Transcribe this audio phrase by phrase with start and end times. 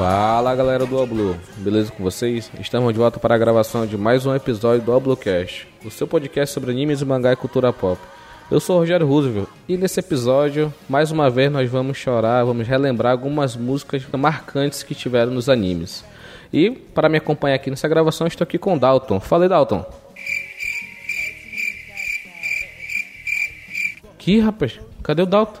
[0.00, 2.50] Fala galera do Oblu, beleza com vocês?
[2.58, 6.54] Estamos de volta para a gravação de mais um episódio do Oblocast, o seu podcast
[6.54, 8.00] sobre animes, mangá e cultura pop.
[8.50, 12.66] Eu sou o Rogério Roosevelt e nesse episódio, mais uma vez, nós vamos chorar, vamos
[12.66, 16.02] relembrar algumas músicas marcantes que tiveram nos animes.
[16.50, 19.20] E para me acompanhar aqui nessa gravação, estou aqui com o Dalton.
[19.20, 19.84] Fala aí, Dalton.
[24.16, 25.60] Que rapaz, cadê o Dalton?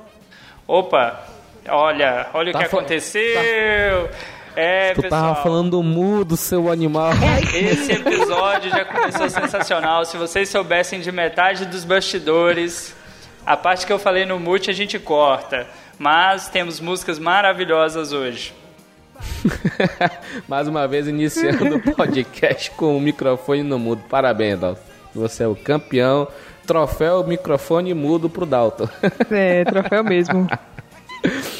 [0.66, 1.29] Opa,
[1.70, 4.10] olha, olha Tá o que aconteceu.
[4.56, 5.22] É, Tu pessoal.
[5.34, 7.12] tava falando mudo, seu animal.
[7.54, 10.04] Esse episódio já começou sensacional.
[10.04, 12.94] Se vocês soubessem de metade dos bastidores,
[13.46, 15.66] a parte que eu falei no mute a gente corta.
[15.98, 18.52] Mas temos músicas maravilhosas hoje.
[20.48, 24.02] Mais uma vez iniciando o podcast com o microfone no mudo.
[24.08, 24.80] Parabéns, Dalton.
[25.14, 26.26] Você é o campeão.
[26.66, 28.88] Troféu microfone mudo pro Dalton.
[29.30, 30.48] É, troféu mesmo.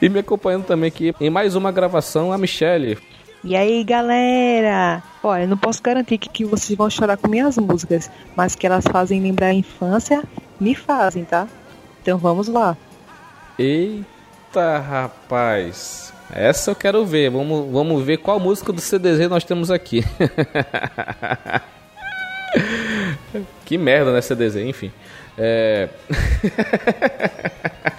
[0.00, 2.96] E me acompanhando também aqui em mais uma gravação, a Michelle.
[3.42, 5.02] E aí, galera?
[5.22, 8.66] Olha, eu não posso garantir que, que vocês vão chorar com minhas músicas, mas que
[8.66, 10.22] elas fazem lembrar a infância,
[10.60, 11.48] me fazem, tá?
[12.02, 12.76] Então vamos lá.
[13.58, 16.12] Eita, rapaz.
[16.32, 17.30] Essa eu quero ver.
[17.30, 20.04] Vamos, vamos ver qual música do CDZ nós temos aqui.
[23.64, 24.56] que merda, né, CDZ?
[24.56, 24.92] Enfim.
[25.36, 25.88] É...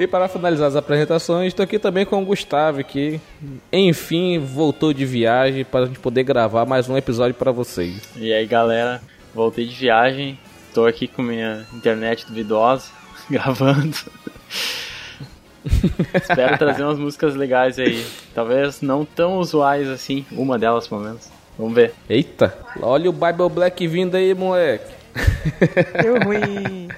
[0.00, 3.20] e para finalizar as apresentações, estou aqui também com o Gustavo, que
[3.70, 8.08] enfim voltou de viagem para a gente poder gravar mais um episódio para vocês.
[8.16, 9.02] E aí galera,
[9.34, 10.38] voltei de viagem,
[10.72, 12.90] tô aqui com minha internet duvidosa,
[13.28, 13.94] gravando.
[16.14, 18.02] Espero trazer umas músicas legais aí.
[18.34, 21.28] Talvez não tão usuais assim, uma delas pelo menos.
[21.58, 21.92] Vamos ver.
[22.08, 24.94] Eita, olha o Bible Black vindo aí, moleque.
[26.02, 26.88] Eu ruim.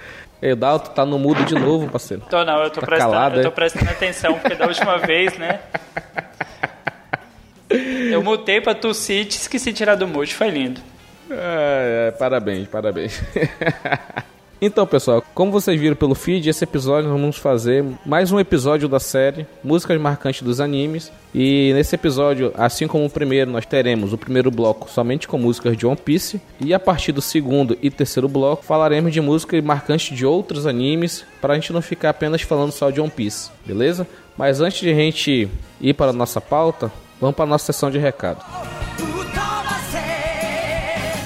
[0.43, 2.25] Ei, o Dalton tá no mudo de novo, parceiro.
[2.29, 3.53] Tô não, eu tô, Tá prestando, calado, eu tô é?
[3.53, 5.61] prestando atenção, porque da última vez, né?
[8.11, 10.81] Eu mutei pra tossir e esqueci de tirar do mute, foi lindo.
[11.31, 13.23] É, é, parabéns, parabéns.
[14.65, 18.89] então, pessoal, como vocês viram pelo feed, esse episódio nós vamos fazer mais um episódio
[18.89, 21.11] da série Músicas Marcantes dos Animes.
[21.35, 25.77] E nesse episódio, assim como o primeiro, nós teremos o primeiro bloco somente com músicas
[25.77, 26.41] de One Piece.
[26.61, 31.25] E a partir do segundo e terceiro bloco, falaremos de músicas marcantes de outros animes,
[31.41, 34.07] para a gente não ficar apenas falando só de One Piece, beleza?
[34.39, 35.49] Mas antes de a gente
[35.81, 36.89] ir para a nossa pauta,
[37.21, 38.41] vamos para a nossa sessão de recado.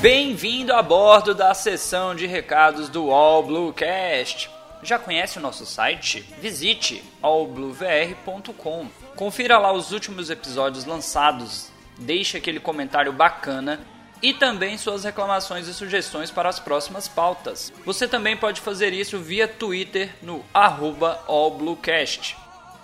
[0.01, 4.51] Bem-vindo a bordo da sessão de recados do All Bluecast.
[4.83, 6.21] Já conhece o nosso site?
[6.39, 8.89] Visite allbluevr.com.
[9.17, 13.81] Confira lá os últimos episódios lançados, deixe aquele comentário bacana
[14.23, 17.73] e também suas reclamações e sugestões para as próximas pautas.
[17.85, 22.37] Você também pode fazer isso via Twitter no allbluecast.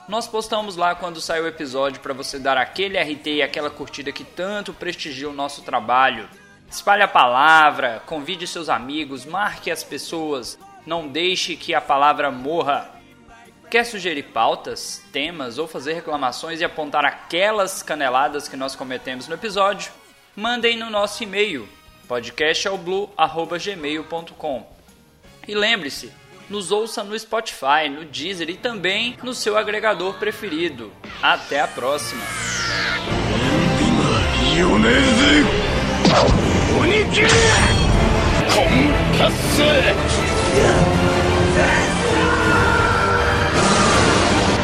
[0.08, 4.10] Nós postamos lá quando sai o episódio para você dar aquele RT e aquela curtida
[4.10, 6.26] que tanto prestigia o nosso trabalho.
[6.72, 12.90] Espalhe a palavra, convide seus amigos, marque as pessoas, não deixe que a palavra morra.
[13.70, 19.34] Quer sugerir pautas, temas ou fazer reclamações e apontar aquelas caneladas que nós cometemos no
[19.34, 19.92] episódio?
[20.34, 21.68] Mandem no nosso e-mail
[22.08, 24.66] podcastalblue@gmail.com.
[25.46, 26.10] E lembre-se,
[26.48, 30.90] nos ouça no Spotify, no Deezer e também no seu agregador preferido.
[31.22, 32.24] Até a próxima.
[36.82, 38.66] 鬼切れコン
[39.16, 39.62] パスフ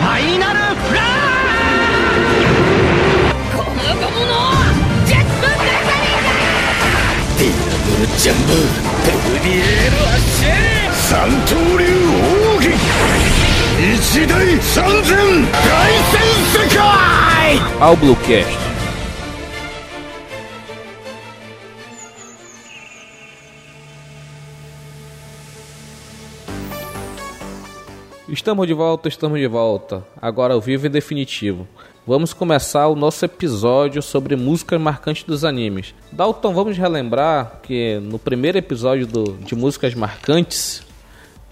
[0.03, 1.05] ァイナルフラー
[3.57, 4.35] このゴムの
[5.07, 6.35] ジェットブレザリーだ
[7.39, 8.37] ディアブルジャン。
[8.49, 8.51] ボ
[9.07, 9.15] ト
[9.45, 11.87] ビエールアッシェ三刀流
[12.57, 12.75] 奥義
[13.95, 15.15] 一大三千
[15.53, 15.57] 大
[16.11, 16.19] 戦
[16.53, 16.77] 世界。
[17.81, 18.68] Ao Bluecast.
[28.29, 30.05] Estamos de volta, estamos de volta.
[30.21, 31.67] Agora ao vivo e definitivo.
[32.07, 35.95] Vamos começar o nosso episódio sobre músicas marcantes dos animes.
[36.13, 40.87] Dalton, vamos relembrar que no primeiro episódio do- de músicas marcantes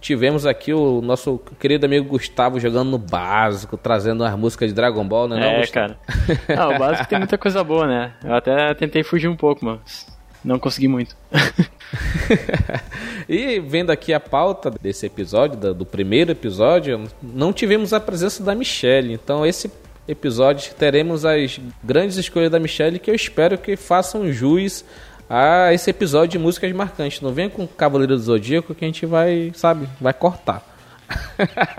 [0.00, 5.06] tivemos aqui o nosso querido amigo Gustavo jogando no básico, trazendo as músicas de Dragon
[5.06, 5.36] Ball, né?
[5.40, 5.94] não, é, Gustavo?
[6.06, 6.60] cara.
[6.60, 8.12] Ah, o básico tem muita coisa boa, né?
[8.24, 10.06] Eu até tentei fugir um pouco, mas
[10.46, 11.16] não consegui muito.
[13.28, 18.54] e vendo aqui a pauta desse episódio, do primeiro episódio, não tivemos a presença da
[18.54, 19.12] Michelle.
[19.12, 19.70] Então, esse
[20.06, 24.84] episódio teremos as grandes escolhas da Michelle que eu espero que façam jus
[25.28, 27.20] a esse episódio de músicas marcantes.
[27.20, 30.62] Não venha com Cavaleiro do Zodíaco que a gente vai, sabe, vai cortar.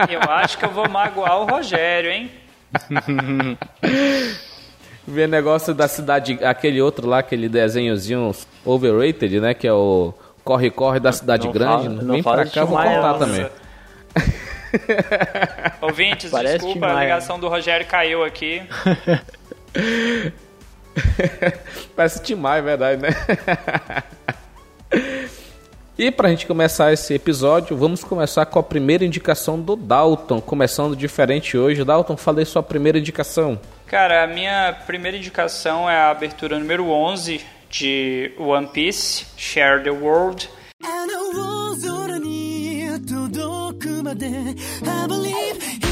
[0.10, 2.32] Eu acho que eu vou magoar o Rogério, hein?
[5.08, 9.54] Ver negócio da cidade, aquele outro lá, aquele desenhozinho overrated, né?
[9.54, 10.14] Que é o
[10.44, 11.84] corre-corre da cidade Não grande.
[11.86, 13.48] fala- não Vem fala pra cá, eu vou contar também.
[15.82, 18.62] Ouvintes, Parece desculpa, Tim a ligação do Rogério caiu aqui.
[21.96, 23.10] Parece Maia, é verdade, né?
[25.98, 30.42] e pra gente começar esse episódio, vamos começar com a primeira indicação do Dalton.
[30.42, 31.84] Começando diferente hoje.
[31.84, 33.60] Dalton, falei sua primeira indicação.
[33.88, 37.40] Cara, a minha primeira indicação é a abertura número 11
[37.70, 40.50] de One Piece, Share the World.
[45.80, 45.87] I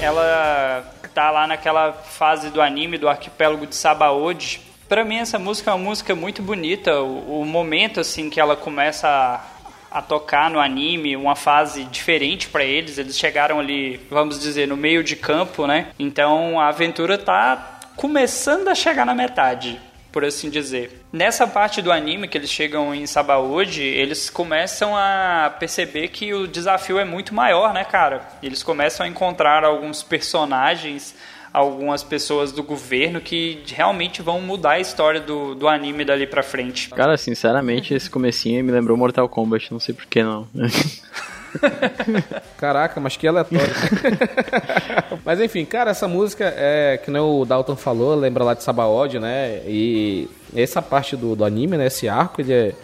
[0.00, 4.60] Ela tá lá naquela fase do anime do arquipélago de Sabaody.
[4.88, 7.00] Pra mim essa música é uma música muito bonita.
[7.00, 12.48] O, o momento assim que ela começa a, a tocar no anime, uma fase diferente
[12.48, 12.98] pra eles.
[12.98, 15.88] Eles chegaram ali, vamos dizer, no meio de campo, né?
[15.98, 19.80] Então a aventura tá começando a chegar na metade
[20.18, 21.00] por assim dizer.
[21.12, 26.48] Nessa parte do anime que eles chegam em Sabaody, eles começam a perceber que o
[26.48, 28.28] desafio é muito maior, né, cara?
[28.42, 31.14] Eles começam a encontrar alguns personagens,
[31.52, 36.42] algumas pessoas do governo que realmente vão mudar a história do, do anime dali pra
[36.42, 36.90] frente.
[36.90, 40.48] Cara, sinceramente, esse comecinho me lembrou Mortal Kombat, não sei por que não.
[42.58, 43.74] Caraca, mas que aleatório.
[45.24, 49.18] mas enfim, cara, essa música é que nem o Dalton falou, lembra lá de Sabaody,
[49.18, 49.62] né?
[49.66, 51.86] E essa parte do, do anime, né?
[51.86, 52.74] Esse arco, ele é,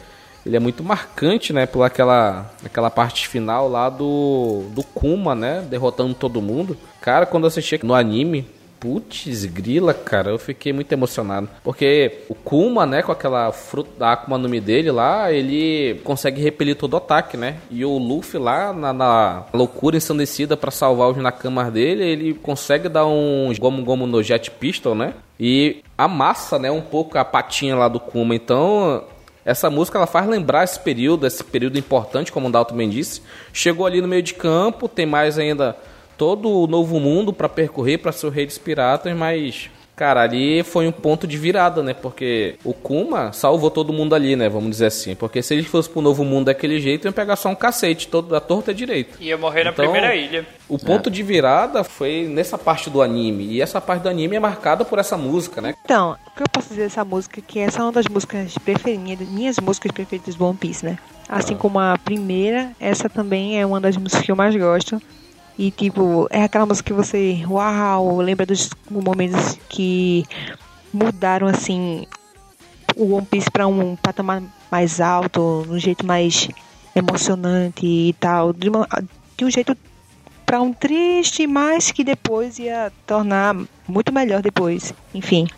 [0.45, 1.67] ele é muito marcante, né?
[1.67, 5.65] Por aquela, aquela parte final lá do, do Kuma, né?
[5.69, 6.77] Derrotando todo mundo.
[7.01, 8.47] Cara, quando eu assisti no anime,
[8.85, 11.49] Putz, grila, cara, eu fiquei muito emocionado.
[11.63, 16.43] Porque o Kuma, né, com aquela fruta da Akuma no Mi dele lá, ele consegue
[16.43, 17.57] repelir todo o ataque, né?
[17.71, 22.91] E o Luffy lá, na, na loucura ensandecida pra salvar os nakamas dele, ele consegue
[22.91, 25.15] dar um Gomu Gomu no Jet Pistol, né?
[25.41, 28.35] E amassa, né, um pouco a patinha lá do Kuma.
[28.35, 29.03] Então,
[29.47, 33.23] essa música ela faz lembrar esse período, esse período importante, como o Dalton bem disse.
[33.51, 35.75] Chegou ali no meio de campo, tem mais ainda
[36.17, 40.65] todo o novo mundo para percorrer para ser o rei dos piratas, mas cara, ali
[40.65, 41.95] foi um ponto de virada, né?
[41.95, 44.49] Porque o Kuma salvou todo mundo ali, né?
[44.49, 45.15] Vamos dizer assim.
[45.15, 48.29] Porque se ele fosse pro novo mundo daquele jeito, ia pegar só um cacete, todo
[48.29, 49.17] da torta é direito.
[49.23, 50.45] Ia morrer na Então, primeira ilha.
[50.69, 53.45] O ponto de virada foi nessa parte do anime.
[53.45, 55.75] E essa parte do anime é marcada por essa música, né?
[55.85, 57.41] Então, o que eu posso dizer dessa música?
[57.41, 60.99] Que essa é uma das músicas preferidas, minhas músicas preferidas do One Piece, né?
[61.29, 65.01] Assim como a primeira, essa também é uma das músicas que eu mais gosto.
[65.59, 70.25] E tipo, é aquela música que você, uau, lembra dos momentos que
[70.93, 72.07] mudaram assim
[72.97, 76.49] o One Piece para um patamar mais alto, um jeito mais
[76.95, 78.89] emocionante e tal, de, uma,
[79.37, 79.77] de um jeito
[80.45, 83.57] para um triste, mas que depois ia tornar
[83.89, 84.93] muito melhor depois.
[85.13, 85.49] Enfim.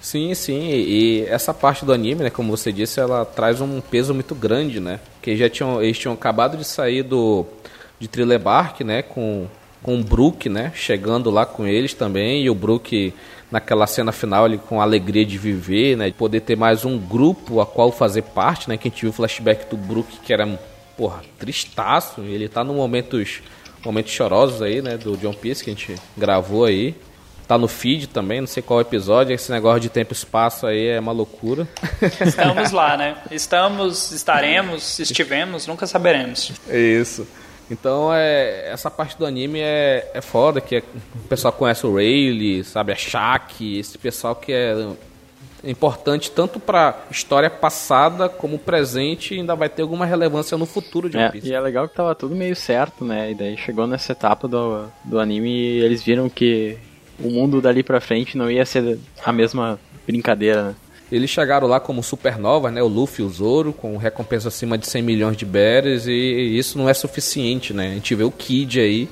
[0.00, 4.12] Sim, sim, e essa parte do anime, né, como você disse, ela traz um peso
[4.12, 5.00] muito grande, né?
[5.14, 7.46] Porque já tinham, eles tinham acabado de sair do
[7.98, 9.46] de Thriller Bark, né, com
[9.84, 13.12] com o Brook, né, chegando lá com eles também, e o Brook
[13.50, 16.98] naquela cena final ele com a alegria de viver, né, de poder ter mais um
[16.98, 20.32] grupo a qual fazer parte, né, que a gente viu o flashback do Brook que
[20.32, 20.58] era,
[20.96, 23.42] porra, tristaço, ele tá num momentos
[23.84, 26.94] momentos chorosos aí, né, do John Piece que a gente gravou aí.
[27.46, 30.86] Tá no feed também, não sei qual episódio, esse negócio de tempo e espaço aí
[30.86, 31.68] é uma loucura.
[32.24, 33.18] Estamos lá, né?
[33.30, 36.52] Estamos, estaremos, estivemos, nunca saberemos.
[36.70, 37.26] É isso.
[37.70, 40.82] Então é essa parte do anime é, é foda, que é-
[41.14, 44.86] o pessoal conhece o Rayleigh, sabe, a Shaq, esse pessoal que é
[45.66, 51.08] importante tanto pra história passada como presente e ainda vai ter alguma relevância no futuro
[51.08, 51.48] de One É, Piece.
[51.48, 53.30] e é legal que tava tudo meio certo, né?
[53.30, 56.76] E daí chegou nessa etapa do, do anime e eles viram que
[57.18, 60.74] o mundo dali pra frente não ia ser a mesma brincadeira, né?
[61.14, 62.82] Eles chegaram lá como supernova, né?
[62.82, 66.76] O Luffy e o Zoro, com recompensa acima de 100 milhões de berries, e isso
[66.76, 67.88] não é suficiente, né?
[67.92, 69.08] A gente vê o Kid aí,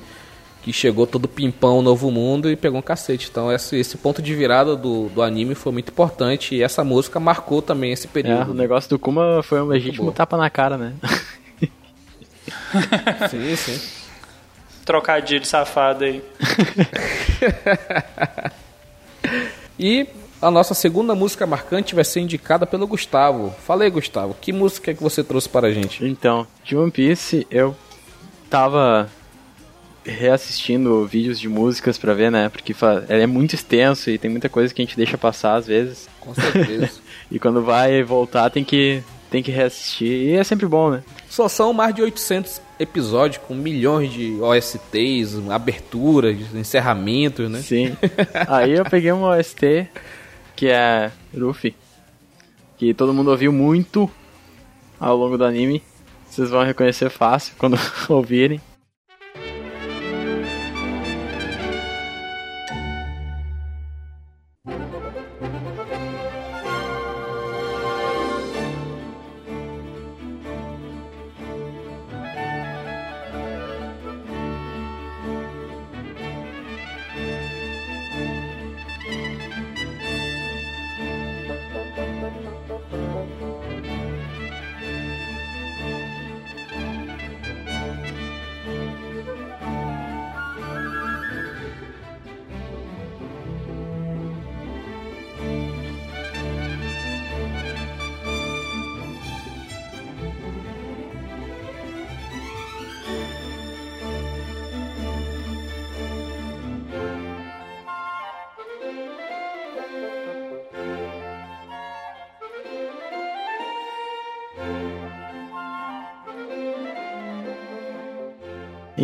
[0.62, 3.28] que chegou todo pimpão no novo mundo e pegou um cacete.
[3.30, 7.21] Então esse, esse ponto de virada do, do anime foi muito importante e essa música
[7.21, 8.50] marcou também esse É, período.
[8.50, 10.94] o negócio do Kuma foi um legítimo tapa na cara, né?
[13.30, 13.80] Sim, sim.
[14.85, 16.23] Trocadilho safado aí.
[19.78, 20.06] E
[20.42, 23.54] a nossa segunda música marcante vai ser indicada pelo Gustavo.
[23.64, 26.04] Fala aí, Gustavo, que música é que você trouxe para a gente?
[26.04, 27.76] Então, de One Piece eu
[28.50, 29.08] tava
[30.04, 32.49] reassistindo vídeos de músicas pra ver, né?
[32.49, 32.75] Porque
[33.08, 36.08] é muito extenso e tem muita coisa que a gente deixa passar às vezes.
[36.20, 36.90] Com certeza.
[37.30, 41.02] E quando vai voltar tem que tem que reassistir e é sempre bom, né?
[41.30, 47.62] Só são mais de 800 episódios com milhões de OSTs, aberturas, encerramentos, né?
[47.62, 47.96] Sim.
[48.46, 49.88] Aí eu peguei uma OST
[50.62, 51.75] que é Ruffy,
[52.78, 54.09] que todo mundo ouviu muito
[55.00, 55.83] ao longo do anime.
[56.31, 57.76] Vocês vão reconhecer fácil quando
[58.09, 58.61] ouvirem.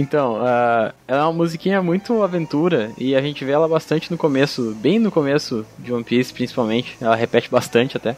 [0.08, 4.16] Então, ah, ela é uma musiquinha muito aventura e a gente vê ela bastante no
[4.16, 6.96] começo, bem no começo de One Piece, principalmente.
[6.98, 8.16] Ela repete bastante até.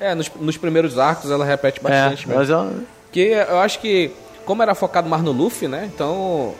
[0.00, 2.34] É, nos, nos primeiros arcos ela repete bastante é, mesmo.
[2.34, 2.72] mas ela,
[3.04, 4.10] Porque eu acho que,
[4.44, 5.88] como era focado mais no Luffy, né?
[5.94, 6.54] Então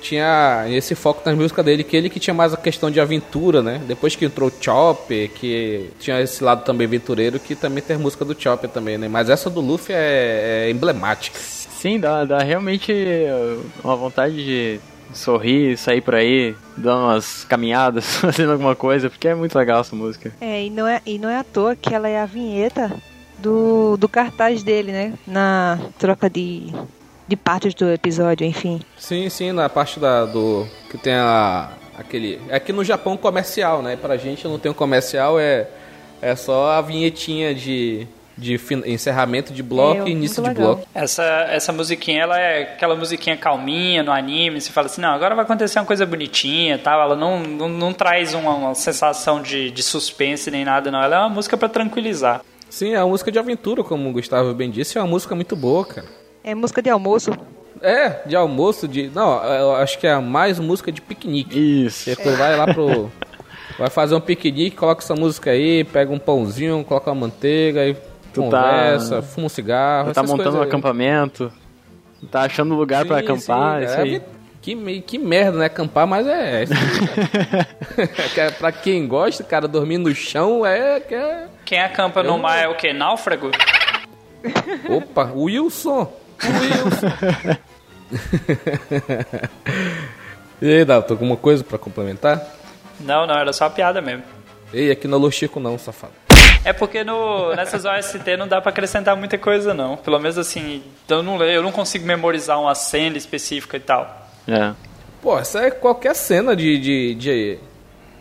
[0.00, 3.62] tinha esse foco nas músicas dele, que ele que tinha mais a questão de aventura,
[3.62, 3.80] né?
[3.86, 8.24] Depois que entrou o Chopper, que tinha esse lado também aventureiro, que também tem música
[8.24, 9.08] do Chopper também, né?
[9.08, 11.38] Mas essa do Luffy é, é emblemática.
[11.80, 14.80] Sim, dá, dá realmente uh, uma vontade de
[15.14, 19.96] sorrir, sair por aí, dar umas caminhadas, fazendo alguma coisa, porque é muito legal essa
[19.96, 20.30] música.
[20.40, 22.92] É, e não é, e não é à toa que ela é a vinheta
[23.38, 25.14] do, do cartaz dele, né?
[25.26, 26.66] Na troca de,
[27.26, 28.82] de partes do episódio, enfim.
[28.98, 30.66] Sim, sim, na parte da, do.
[30.90, 31.70] que tem a.
[31.96, 32.40] aquele.
[32.50, 33.96] É que no Japão comercial, né?
[33.96, 35.66] Pra gente não tem um comercial, é.
[36.22, 38.06] É só a vinhetinha de.
[38.40, 40.86] De encerramento de bloco É, e início de bloco.
[40.94, 44.60] Essa, essa musiquinha, ela é aquela musiquinha calminha no anime.
[44.60, 47.00] Você fala assim, não, agora vai acontecer uma coisa bonitinha tal.
[47.00, 51.02] Ela não, não, não traz uma, uma sensação de, de suspense nem nada, não.
[51.02, 52.40] Ela é uma música pra tranquilizar.
[52.70, 55.54] Sim, é uma música de aventura, como o Gustavo bem disse, é uma música muito
[55.54, 56.06] boa, cara.
[56.42, 57.32] É música de almoço.
[57.82, 59.08] É, de almoço, de.
[59.08, 61.84] Não, eu acho que é mais música de piquenique.
[61.86, 62.04] Isso.
[62.04, 63.10] Você tu vai lá pro.
[63.78, 67.96] Vai fazer um piquenique, coloca essa música aí, pega um pãozinho, coloca uma manteiga e
[68.32, 70.12] Tu tá- conversa, fuma um cigarro.
[70.12, 71.52] tá essas montando um acampamento,
[72.30, 74.22] tá achando lugar pra Sim, acampar, sim, isso é, aí.
[74.62, 75.66] Que, que merda, né?
[75.66, 76.64] Acampar, mas é.
[76.64, 76.66] é
[78.40, 81.00] é pra quem gosta, cara, dormir no chão é.
[81.00, 81.48] Que é...
[81.64, 82.92] Quem acampa no Eu- mar é o quê?
[82.92, 83.50] Náufrago?
[84.88, 86.12] Opa, Wilson!
[86.44, 87.56] Wilson!
[90.60, 92.44] e aí, Dalton, alguma coisa pra complementar?
[93.00, 94.22] Não, não, era só uma piada mesmo.
[94.72, 95.20] Ei, aqui não é
[95.58, 96.12] não, safado.
[96.64, 99.96] É porque no, nessas OST não dá pra acrescentar muita coisa, não.
[99.96, 104.28] Pelo menos assim, eu não, eu não consigo memorizar uma cena específica e tal.
[104.46, 104.72] É.
[105.22, 107.58] Pô, essa é qualquer cena de, de, de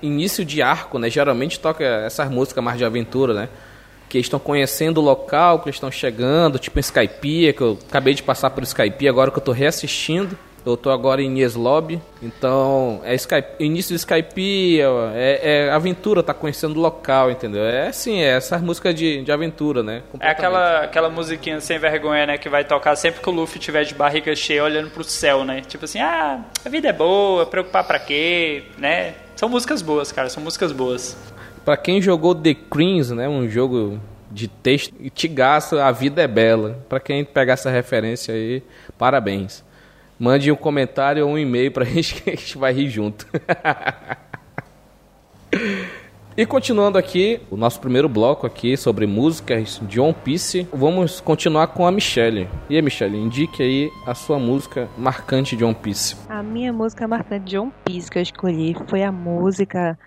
[0.02, 1.10] início de arco, né?
[1.10, 3.50] Geralmente toca essas músicas mais de aventura, né?
[4.08, 7.78] Que eles estão conhecendo o local, que eles estão chegando, tipo em Skypiea, que eu
[7.88, 10.38] acabei de passar por Skypiea, agora que eu tô reassistindo.
[10.66, 16.22] Eu tô agora em Yes Lobby, então é Skype, início de Skypiea, é, é aventura,
[16.22, 17.64] tá conhecendo o local, entendeu?
[17.64, 20.04] É assim, é essas músicas de, de aventura, né?
[20.20, 22.38] É aquela, aquela musiquinha sem vergonha, né?
[22.38, 25.62] Que vai tocar sempre que o Luffy tiver de barriga cheia olhando pro céu, né?
[25.62, 29.16] Tipo assim, ah, a vida é boa, preocupar pra quê, né?
[29.36, 31.18] São músicas boas, cara, são músicas boas.
[31.64, 34.00] Pra quem jogou The Creams, né, um jogo
[34.32, 36.84] de texto, e te gasta, a vida é bela.
[36.90, 38.62] Pra quem pegar essa referência aí,
[38.98, 39.64] parabéns.
[40.20, 43.26] Mande um comentário ou um e-mail pra gente que a gente vai rir junto.
[46.38, 51.68] E continuando aqui, o nosso primeiro bloco aqui sobre músicas de One Piece, vamos continuar
[51.68, 52.48] com a Michelle.
[52.70, 56.16] E aí, Michelle, indique aí a sua música marcante de One Piece.
[56.30, 60.00] A minha música marcante de One Piece que eu escolhi foi a música,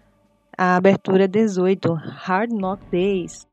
[0.57, 3.47] a abertura 18, Hard Knock Days.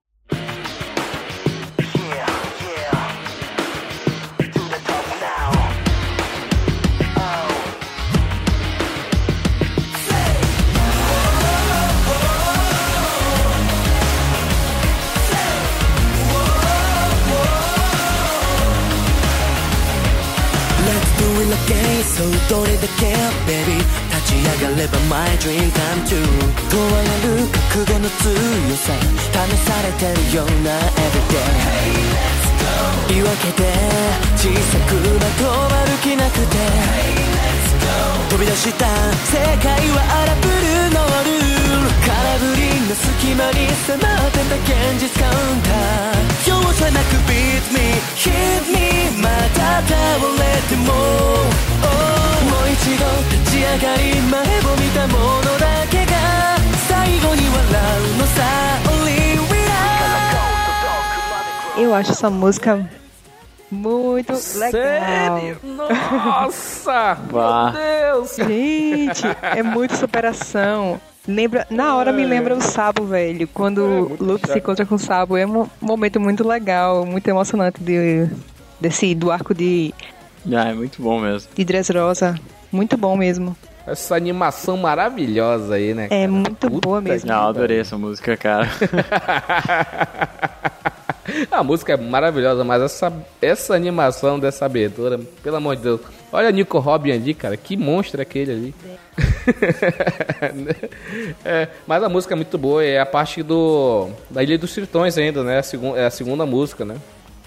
[21.40, 23.16] Let's do it again そうどれだけ
[23.48, 23.80] baby
[24.12, 26.20] 立ち上がれば my dream come true
[26.70, 28.36] 問われる覚悟の強
[28.76, 31.80] さ試されてるような everyday
[33.08, 33.64] 言い訳で
[34.36, 35.44] 小さくまと
[35.74, 36.60] まる気なくて。
[38.30, 40.54] 飛び出した世界は荒ぶる
[40.94, 41.49] ノール。
[42.09, 51.95] 空振りの隙間に迫ってた現実カウンター容赦なく beat me hit me また倒れても、oh
[52.45, 56.13] もう一度立ち上がり前を見たものだけが
[56.89, 57.61] 最後に笑
[58.01, 58.39] うのさ
[58.87, 59.59] Only we
[61.77, 62.89] are Eu acho essa música
[63.71, 64.71] muito legal.
[64.71, 65.59] Sério?
[65.65, 67.19] Nossa!
[67.31, 67.73] Bah.
[67.73, 68.37] Meu Deus!
[68.37, 71.01] Gente, é muita superação.
[71.30, 73.48] Lembra, na hora me lembra o Sabo, velho.
[73.54, 77.80] Quando o Luke se encontra com o Sabo, é um momento muito legal, muito emocionante
[77.84, 78.28] de,
[78.82, 79.94] desse, do arco de,
[80.52, 81.48] Ah, é muito bom mesmo.
[81.54, 82.34] de Dressrosa.
[82.72, 83.56] Muito bom mesmo.
[83.86, 86.06] Essa animação maravilhosa aí, né?
[86.06, 86.32] É cara?
[86.32, 87.30] muito Puta boa mesmo.
[87.30, 88.68] Não, eu adorei essa música, cara.
[91.52, 96.02] A música é maravilhosa, mas essa, essa animação dessa abertura, pelo amor de Deus.
[96.32, 97.58] Olha o Nico Robin ali, cara.
[97.58, 98.76] Que monstro é aquele ali.
[101.44, 102.84] É, mas a música é muito boa.
[102.84, 105.60] É a parte do da Ilha dos Tritões ainda, né?
[105.60, 106.96] A segun, é a segunda música, né?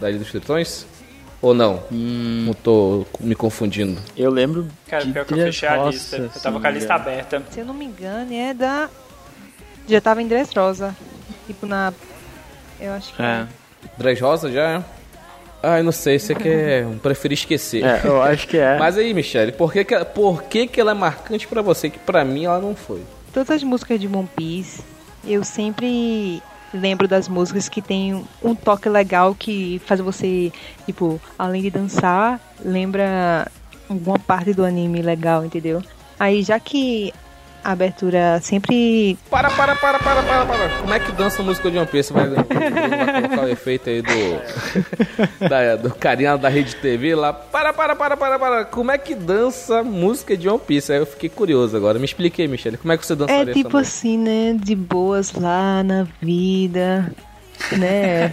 [0.00, 0.86] Da Ilha dos Tritões.
[1.40, 1.82] Ou não?
[1.90, 4.00] Não tô me confundindo.
[4.16, 4.68] Eu lembro.
[4.86, 6.16] Cara, pior que eu fechei a lista.
[6.16, 7.42] Eu tava com a lista aberta.
[7.50, 8.88] Se eu não me engano, é da.
[9.88, 10.94] Já tava em Dressrosa.
[11.46, 11.92] Tipo na.
[12.80, 13.22] Eu acho que.
[13.22, 13.46] É.
[13.98, 14.84] Dress Rosa já?
[15.62, 16.18] Ai, não sei.
[16.18, 16.86] Você quer.
[17.02, 17.84] Preferi esquecer.
[17.84, 18.76] É, eu acho que é.
[18.80, 21.88] Mas aí, Michele, por que, que, por que, que ela é marcante pra você?
[21.88, 23.02] Que pra mim ela não foi.
[23.32, 24.82] Todas as músicas de One Piece,
[25.24, 26.42] eu sempre
[26.74, 30.52] lembro das músicas que tem um toque legal que faz você,
[30.86, 33.50] tipo, além de dançar, lembra
[33.88, 35.82] alguma parte do anime legal, entendeu?
[36.18, 37.12] Aí já que
[37.62, 40.68] a abertura sempre Para, para, para, para, para, para.
[40.80, 42.12] Como é que dança a música de One Piece?
[42.12, 42.44] Vai, vai
[43.22, 44.12] colocar o efeito aí do.
[45.48, 47.32] da, do carinha da Rede TV lá.
[47.32, 48.64] Para, para, para, para, para.
[48.64, 50.92] Como é que dança música de One Piece?
[50.92, 51.98] Aí eu fiquei curioso agora.
[51.98, 52.76] Me explique aí, Michele.
[52.76, 57.12] Como é que você dançaria é tipo assim, né, de boas lá na vida,
[57.72, 58.32] né?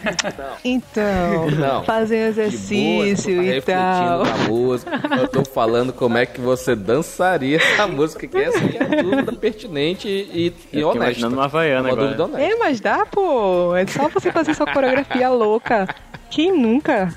[0.63, 1.83] Então, Não.
[1.83, 4.23] fazer um boa, exercício tá e tal.
[4.25, 4.91] na música.
[5.19, 9.01] Eu tô falando como é que você dançaria essa música, que essa que é a
[9.01, 11.05] dúvida pertinente e, e honesta.
[11.05, 12.05] imaginando uma Havaiana uma agora.
[12.07, 12.53] dúvida honesta.
[12.53, 13.75] É, mas dá, pô.
[13.75, 15.87] É só você fazer sua coreografia louca.
[16.29, 17.15] Quem nunca?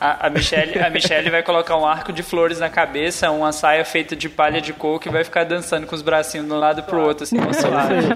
[0.00, 3.84] A, a, Michelle, a Michelle vai colocar um arco de flores na cabeça, uma saia
[3.84, 6.82] feita de palha de coco e vai ficar dançando com os bracinhos de um lado
[6.84, 8.08] pro outro, assim, suave.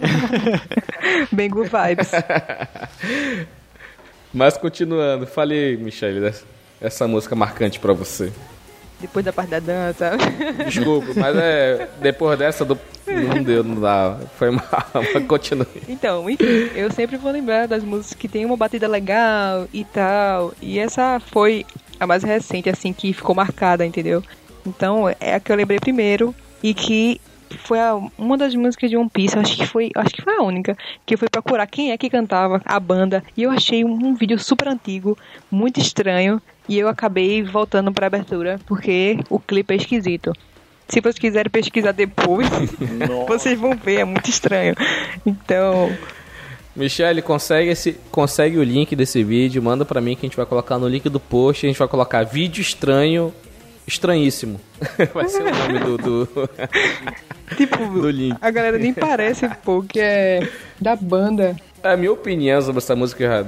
[1.32, 2.12] Bem good vibes.
[4.32, 6.44] Mas continuando, falei, Michele, dessa,
[6.80, 8.32] essa música marcante pra você.
[9.02, 10.12] Depois da parte da dança.
[10.64, 11.88] Desculpa, mas é.
[12.00, 12.78] Depois dessa do.
[13.06, 14.16] Não deu, não dá.
[14.38, 14.64] Foi mal,
[15.12, 15.66] mas continue.
[15.88, 20.54] Então, enfim, eu sempre vou lembrar das músicas que tem uma batida legal e tal.
[20.62, 21.66] E essa foi
[21.98, 24.22] a mais recente, assim, que ficou marcada, entendeu?
[24.64, 27.20] Então, é a que eu lembrei primeiro e que
[27.58, 30.42] foi a- uma das músicas de One Piece, acho que foi, acho que foi a
[30.42, 33.92] única, que eu fui procurar quem é que cantava a banda e eu achei um,
[33.92, 35.16] um vídeo super antigo,
[35.50, 40.32] muito estranho, e eu acabei voltando pra abertura porque o clipe é esquisito.
[40.88, 42.46] Se vocês quiserem pesquisar depois,
[43.26, 44.74] vocês vão ver, é muito estranho.
[45.24, 45.90] Então,
[46.74, 50.46] Michele, consegue, esse, consegue o link desse vídeo, manda pra mim que a gente vai
[50.46, 51.66] colocar no link do post.
[51.66, 53.32] A gente vai colocar vídeo estranho,
[53.86, 54.60] estranhíssimo.
[55.14, 56.28] Vai ser o nome do, do,
[57.56, 58.36] tipo, do link.
[58.40, 60.48] a galera nem parece, pô, que é
[60.80, 61.56] da banda.
[61.82, 63.46] A minha opinião sobre essa música já,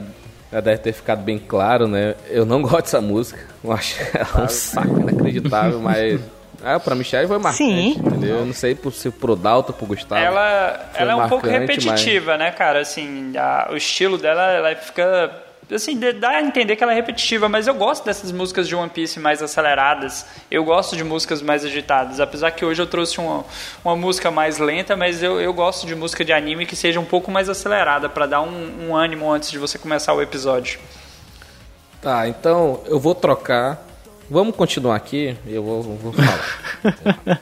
[0.53, 2.15] já deve ter ficado bem claro, né?
[2.29, 3.41] Eu não gosto dessa música.
[3.63, 6.21] Eu acho ela um saco inacreditável, mas.
[6.67, 7.91] Ah, pra Michelle foi marcante, Sim.
[7.99, 8.39] entendeu?
[8.39, 10.23] Eu não sei se pro Dalton, pro Gustavo.
[10.25, 12.81] Ela, ela é um pouco marcante, repetitiva, né, cara?
[12.81, 15.31] Assim, a- o estilo dela, ela fica
[15.77, 18.91] assim, dá a entender que ela é repetitiva, mas eu gosto dessas músicas de One
[18.91, 20.27] Piece mais aceleradas.
[20.51, 22.21] Eu gosto de músicas mais agitadas.
[22.21, 23.45] Apesar que hoje eu trouxe uma,
[23.85, 27.05] uma música mais lenta, mas eu, eu gosto de música de anime que seja um
[27.05, 30.79] pouco mais acelerada, pra dar um, um ânimo antes de você começar o episódio.
[32.01, 33.83] Tá, então eu vou trocar.
[34.31, 37.41] Vamos continuar aqui, eu vou, vou falar.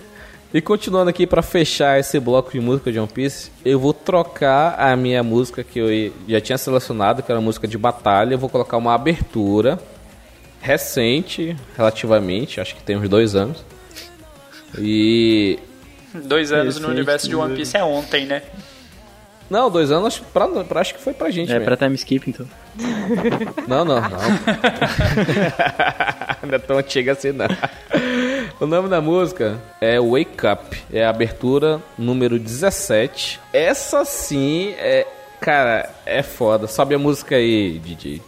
[0.58, 4.74] e continuando aqui pra fechar esse bloco de música de One Piece, eu vou trocar
[4.78, 8.34] a minha música que eu já tinha selecionado, que era a música de batalha.
[8.34, 9.78] Eu vou colocar uma abertura
[10.60, 13.64] recente, relativamente, acho que tem uns dois anos.
[14.78, 15.58] E
[16.14, 17.56] Dois anos no Recente, universo de One?
[17.56, 18.42] Piece é ontem, né?
[19.50, 21.66] não, dois anos pra, pra- acho que foi pra gente É mesmo.
[21.66, 22.46] pra time skip, então.
[23.68, 24.08] Não, não, não.
[26.48, 27.46] não é tão antiga assim, não.
[28.60, 30.76] O nome da música é Wake Up.
[30.92, 33.40] É a abertura número 17.
[33.52, 35.06] Essa sim é.
[35.40, 36.66] Cara, é foda.
[36.66, 38.22] Sobe a música aí, DJ.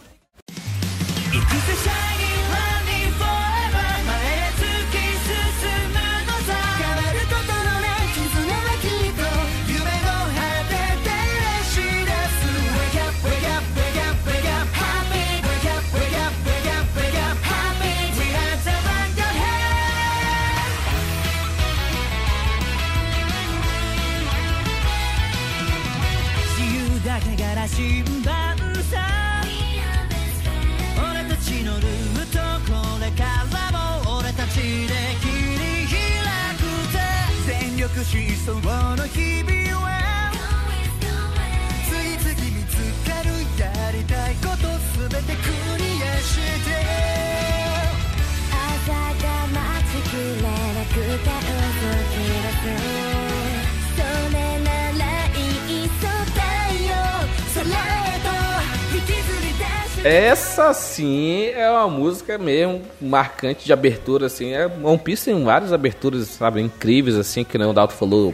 [60.09, 64.53] Essa sim é uma música mesmo marcante de abertura, assim.
[64.53, 68.33] É, One Piece tem várias aberturas, sabe, incríveis, assim, que o Dalton falou,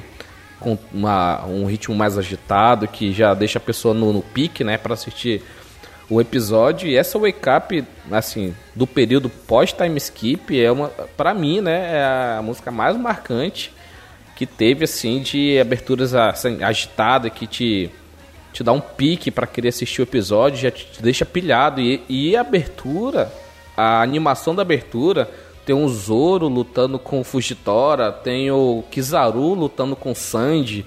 [0.57, 4.77] com uma, um ritmo mais agitado, que já deixa a pessoa no, no pique, né,
[4.77, 5.43] pra assistir
[6.09, 6.87] o episódio.
[6.87, 12.37] E essa Wake Up, assim, do período pós-time skip, é uma, pra mim, né, é
[12.37, 13.73] a música mais marcante
[14.37, 17.91] que teve, assim, de aberturas assim, agitadas, que te
[18.55, 21.81] te dá um pique pra querer assistir o episódio, já te te deixa pilhado.
[21.81, 23.29] E, e a abertura,
[23.75, 25.29] a animação da abertura,
[25.65, 30.85] tem o Zoro lutando com o Fujitora, tem o Kizaru lutando com o Sanji,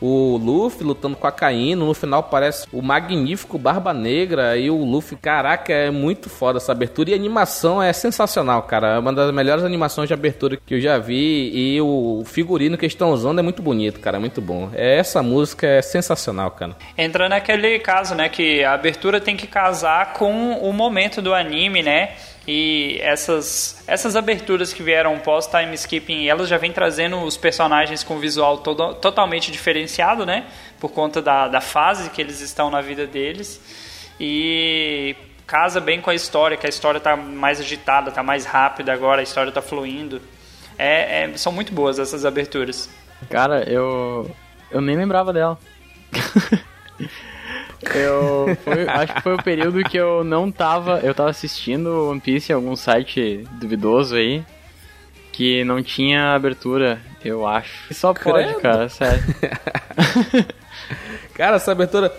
[0.00, 4.84] o Luffy lutando com a Kaino, no final parece o magnífico Barba Negra e o
[4.84, 9.12] Luffy, caraca, é muito foda essa abertura e a animação é sensacional, cara, é uma
[9.12, 13.10] das melhores animações de abertura que eu já vi e o figurino que eles estão
[13.10, 14.70] usando é muito bonito, cara, muito bom.
[14.74, 16.76] É, essa música é sensacional, cara.
[16.96, 21.82] Entra naquele caso, né, que a abertura tem que casar com o momento do anime,
[21.82, 22.10] né?
[22.50, 28.18] E essas, essas aberturas que vieram pós-time skipping, elas já vêm trazendo os personagens com
[28.18, 30.46] visual todo, totalmente diferenciado, né?
[30.80, 33.60] Por conta da, da fase que eles estão na vida deles.
[34.18, 35.14] E
[35.46, 39.20] casa bem com a história, que a história tá mais agitada, tá mais rápida agora,
[39.20, 40.18] a história tá fluindo.
[40.78, 42.88] É, é- são muito boas essas aberturas.
[43.28, 44.34] Cara, eu.
[44.70, 45.58] Eu nem lembrava dela.
[47.94, 48.56] eu.
[48.64, 51.00] foi- acho que foi o período que eu não tava.
[51.02, 54.44] Eu tava assistindo One Piece em algum site duvidoso aí.
[55.32, 57.94] Que não tinha abertura, eu acho.
[57.94, 58.60] Só pode, Credo.
[58.60, 59.22] cara, sério.
[61.34, 62.12] Cara, essa abertura.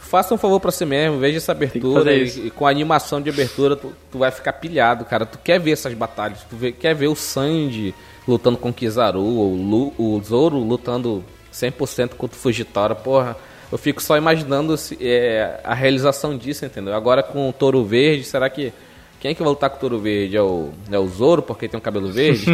[0.00, 3.30] Faça um favor pra si mesmo, veja essa abertura e, e com a animação de
[3.30, 5.26] abertura tu, tu vai ficar pilhado, cara.
[5.26, 7.92] Tu quer ver essas batalhas, tu vê- quer ver o Sanji
[8.28, 13.36] lutando com o Kizaru, o, Lu- o Zoro lutando 100% contra o Fujitora, porra.
[13.72, 16.94] Eu fico só imaginando se- é, a realização disso, entendeu?
[16.94, 18.72] Agora com o Touro Verde, será que.
[19.20, 20.36] Quem é que vai lutar com o Touro Verde?
[20.36, 22.44] É o, é o Zoro, porque tem um cabelo verde?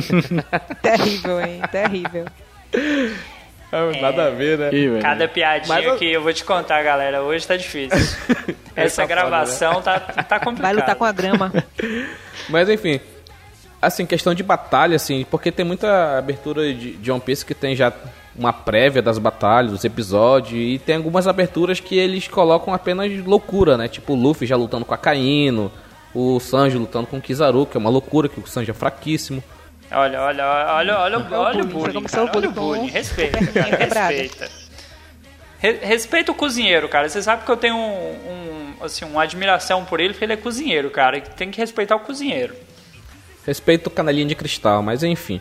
[0.81, 1.61] Terrível, hein?
[1.71, 2.25] Terrível.
[4.01, 4.71] Nada a ver, né?
[4.73, 5.01] Ih.
[5.01, 7.99] Cada piadinha eu- que eu vou te contar, galera, hoje tá difícil.
[8.75, 10.63] Essa tá foda, gravação tá, tá complicada.
[10.63, 11.53] Vai lutar com a grama.
[12.49, 13.01] Mas enfim,
[13.81, 17.77] assim, questão de batalha, assim, porque tem muita abertura de, de One Piece que tem
[17.77, 17.93] já
[18.37, 23.77] uma prévia das batalhas, dos episódios, e tem algumas aberturas que eles colocam apenas loucura,
[23.77, 23.89] né?
[23.89, 25.71] Tipo o Luffy já lutando com a Kaino,
[26.15, 29.43] o Sanji lutando com o Kizaru, que é uma loucura, que o Sanji é fraquíssimo.
[29.93, 33.77] Olha, olha, olha, olha, o- olha o bullying, cara, olha o bullying Respeita, cara,
[34.09, 34.51] respeita.
[35.59, 37.09] Re- respeita o cozinheiro, cara.
[37.09, 40.37] Você sabe que eu tenho um, um, assim, uma admiração por ele, porque ele é
[40.37, 41.19] cozinheiro, cara.
[41.19, 42.55] e Tem que respeitar o cozinheiro.
[43.47, 45.41] Respeito o canelinha de cristal, mas enfim.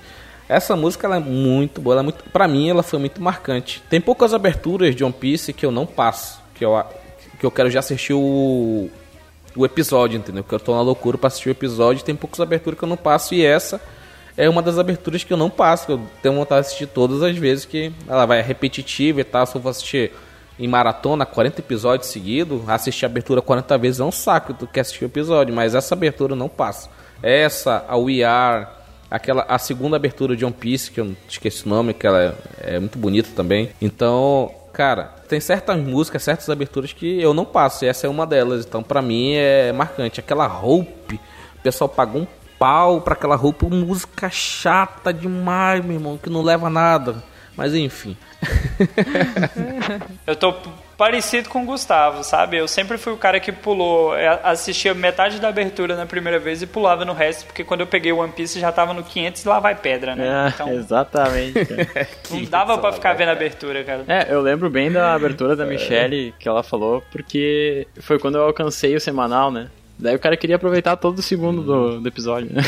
[0.50, 3.84] Essa música ela é muito boa, ela é muito, pra mim ela foi muito marcante.
[3.88, 6.76] Tem poucas aberturas de One Piece que eu não passo, que eu
[7.40, 8.90] que eu quero já assistir o,
[9.56, 10.44] o episódio, entendeu?
[10.44, 12.04] Que eu tô na loucura pra assistir o episódio.
[12.04, 13.82] Tem poucas aberturas que eu não passo e essa
[14.38, 15.86] é uma das aberturas que eu não passo.
[15.86, 19.46] Que eu tenho vontade de assistir todas as vezes que ela vai repetitiva e tal.
[19.46, 20.12] Se eu vou assistir
[20.60, 24.54] em maratona 40 episódios seguidos, assistir a abertura 40 vezes é um saco.
[24.54, 26.90] Tu quer assistir o episódio, mas essa abertura não passo.
[27.24, 28.68] Essa, a We Are,
[29.10, 32.76] aquela, a segunda abertura de One Piece, que eu esqueci o nome, que ela é,
[32.76, 33.70] é muito bonita também.
[33.82, 38.26] Então, cara, tem certas músicas, certas aberturas que eu não passo, e essa é uma
[38.26, 38.66] delas.
[38.66, 40.20] Então, pra mim é marcante.
[40.20, 46.18] Aquela roupa, o pessoal pagou um pau pra aquela roupa, música chata demais, meu irmão,
[46.18, 47.24] que não leva a nada.
[47.60, 48.16] Mas enfim.
[50.26, 50.56] Eu tô
[50.98, 52.56] parecido com o Gustavo, sabe?
[52.56, 56.62] Eu sempre fui o cara que pulou, é, assistia metade da abertura na primeira vez
[56.62, 59.44] e pulava no resto, porque quando eu peguei o One Piece já tava no 500
[59.44, 60.46] e lá vai pedra, né?
[60.46, 61.66] É, Então exatamente.
[61.66, 62.08] cara.
[62.32, 64.06] não dava pra ficar vendo a abertura, cara.
[64.08, 68.44] É, eu lembro bem da abertura da Michelle que ela falou, porque foi quando eu
[68.44, 69.68] alcancei o semanal, né?
[69.98, 72.62] Daí o cara queria aproveitar todo o segundo do, do episódio, né?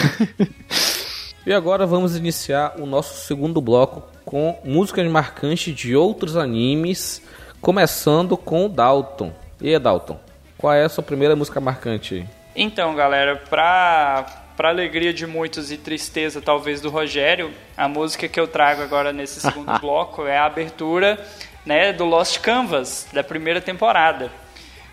[1.45, 7.21] E agora vamos iniciar o nosso segundo bloco com músicas marcantes de outros animes,
[7.59, 9.33] começando com o Dalton.
[9.59, 10.19] E aí, Dalton,
[10.55, 12.25] qual é a sua primeira música marcante aí?
[12.55, 14.25] Então, galera, pra,
[14.55, 19.11] pra alegria de muitos e tristeza talvez do Rogério, a música que eu trago agora
[19.11, 21.19] nesse segundo bloco é a abertura
[21.65, 24.31] né, do Lost Canvas, da primeira temporada.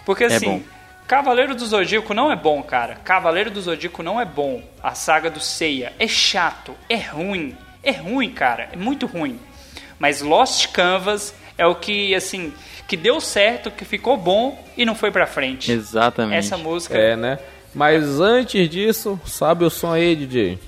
[0.06, 0.77] Porque assim, bom.
[1.08, 2.96] Cavaleiro do Zodíaco não é bom, cara.
[2.96, 4.62] Cavaleiro do Zodíaco não é bom.
[4.82, 7.56] A saga do Seiya é chato, é ruim.
[7.82, 9.40] É ruim, cara, é muito ruim.
[9.98, 12.52] Mas Lost Canvas é o que, assim,
[12.86, 15.72] que deu certo, que ficou bom e não foi pra frente.
[15.72, 16.36] Exatamente.
[16.36, 17.38] Essa música É, né?
[17.74, 20.58] Mas antes disso, sabe o som aí, DJ?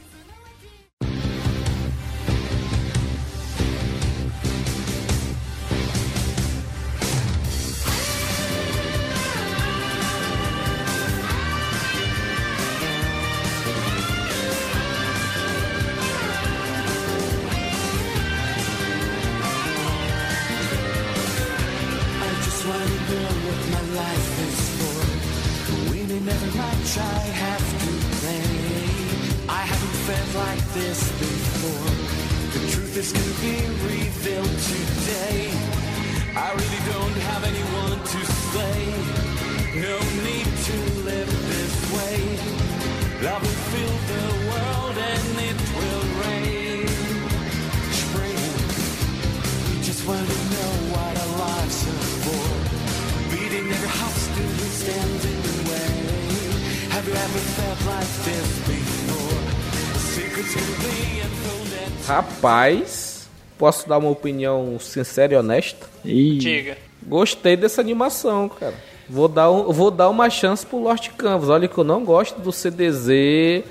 [63.60, 65.86] Posso dar uma opinião sincera e honesta?
[66.04, 66.78] Ih, Diga.
[67.06, 68.74] Gostei dessa animação, cara.
[69.08, 71.48] Vou dar, um- vou dar uma chance pro Lost Canvas.
[71.50, 73.64] Olha que eu não gosto do CDZ,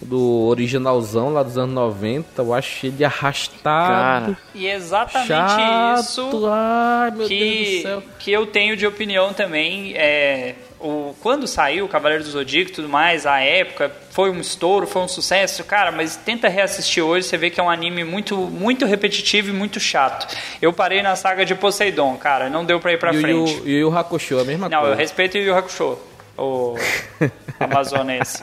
[0.00, 2.42] do originalzão lá dos anos 90.
[2.42, 4.32] Eu acho ele arrastado.
[4.34, 6.00] Cara, E é exatamente chato.
[6.00, 8.02] isso Ai, meu Deus do que, céu.
[8.18, 9.92] que eu tenho de opinião também.
[9.96, 14.40] É, o, quando saiu o Cavaleiro do Zodíaco e tudo mais, a época, foi um
[14.40, 15.64] estouro, foi um sucesso.
[15.64, 19.52] Cara, mas tenta reassistir hoje, você vê que é um anime muito, muito repetitivo e
[19.52, 20.26] muito chato.
[20.62, 23.52] Eu parei na saga de Poseidon, cara, não deu pra ir pra E o frente.
[23.58, 24.96] Yu- e o Hakusho, a mesma Não, eu coisa.
[25.00, 25.98] respeito o Yu Hakusho,
[26.36, 26.76] o
[27.58, 28.38] amazonense.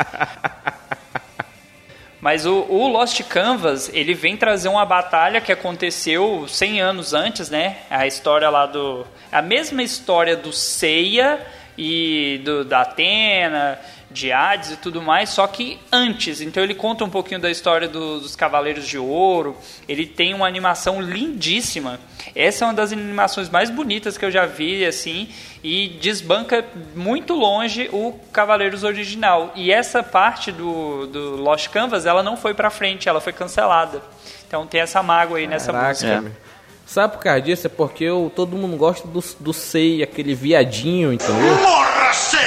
[2.20, 7.50] Mas o, o Lost Canvas, ele vem trazer uma batalha que aconteceu 100 anos antes,
[7.52, 7.78] né?
[7.90, 9.06] A história lá do...
[9.32, 11.40] A mesma história do Seiya
[11.78, 13.80] e do, da Atena,
[14.12, 16.40] de Hades e tudo mais, só que antes.
[16.40, 19.58] Então ele conta um pouquinho da história do- dos Cavaleiros de Ouro.
[19.90, 22.00] Ele tem uma animação lindíssima.
[22.34, 25.28] Essa é uma das animações mais bonitas que eu já vi, assim,
[25.64, 26.64] e desbanca
[26.96, 29.52] muito longe o Cavaleiros original.
[29.54, 34.02] E essa parte do, do Lost Canvas, ela não foi pra frente, ela foi cancelada.
[34.48, 36.12] Então tem essa mágoa aí nessa Caraca, música.
[36.42, 36.45] É.
[36.86, 37.68] Sabe por causa disso?
[37.68, 41.36] É porque eu, todo mundo gosta do, do Sei, aquele viadinho, entendeu?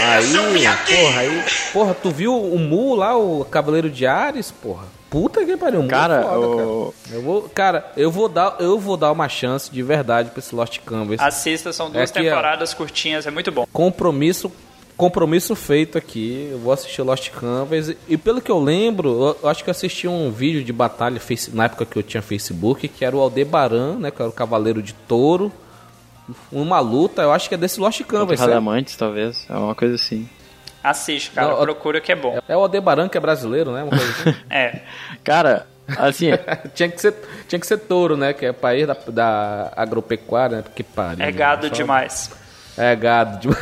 [0.07, 1.44] Aí, porra, aí.
[1.72, 4.85] Porra, tu viu o Mu lá, o Cavaleiro de Ares, porra?
[5.11, 6.57] Puta que pariu, Mu é cara, foda, o...
[6.57, 7.16] cara.
[7.16, 10.55] Eu vou, cara, eu vou dar, eu vou dar uma chance de verdade pra esse
[10.55, 11.18] Lost Canvas.
[11.20, 13.66] Assista, são duas É que, ó, temporadas curtinhas, é muito bom.
[13.72, 14.53] Compromisso,
[14.98, 16.48] compromisso feito aqui.
[16.50, 20.08] Eu vou assistir Lost Canvas e pelo que eu lembro, eu, acho que eu assisti
[20.08, 21.18] um vídeo de batalha
[21.52, 24.82] na época que eu tinha Facebook, que era o Aldebaran, né, que era o Cavaleiro
[24.82, 25.50] de Touro.
[26.52, 28.40] Uma luta, eu acho que é desse Lost Canvas.
[28.40, 29.46] Radamantes, talvez.
[29.48, 30.28] É uma coisa assim.
[30.82, 32.38] Assiste, cara, Não, procura que é bom.
[32.46, 33.84] É o Aldebaran que é brasileiro, né?
[33.84, 34.34] Uma coisa assim.
[34.50, 34.80] É.
[35.24, 36.26] Cara, assim,
[36.74, 37.14] tinha, que ser,
[37.48, 38.32] tinha que ser touro, né?
[38.32, 40.62] Que é país da, da agropecuária, né?
[40.62, 41.22] Porque pariu.
[41.22, 41.32] É né?
[41.32, 42.30] gado Só- demais.
[42.79, 43.41] É gado.
[43.41, 43.49] De...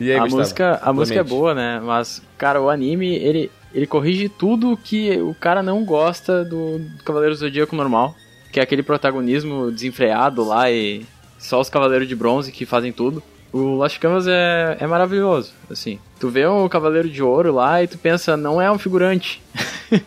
[0.00, 0.42] e aí, a Gustavo?
[0.42, 1.80] música, a música é boa, né?
[1.82, 7.04] Mas, cara, o anime, ele, ele corrige tudo que o cara não gosta do, do
[7.04, 8.14] Cavaleiro do Zodíaco normal.
[8.52, 11.06] Que é aquele protagonismo desenfreado lá e
[11.38, 13.22] só os Cavaleiros de Bronze que fazem tudo.
[13.52, 15.98] O Lost Canvas é, é maravilhoso, assim.
[16.18, 19.40] Tu vê o Cavaleiro de Ouro lá e tu pensa, não é um figurante.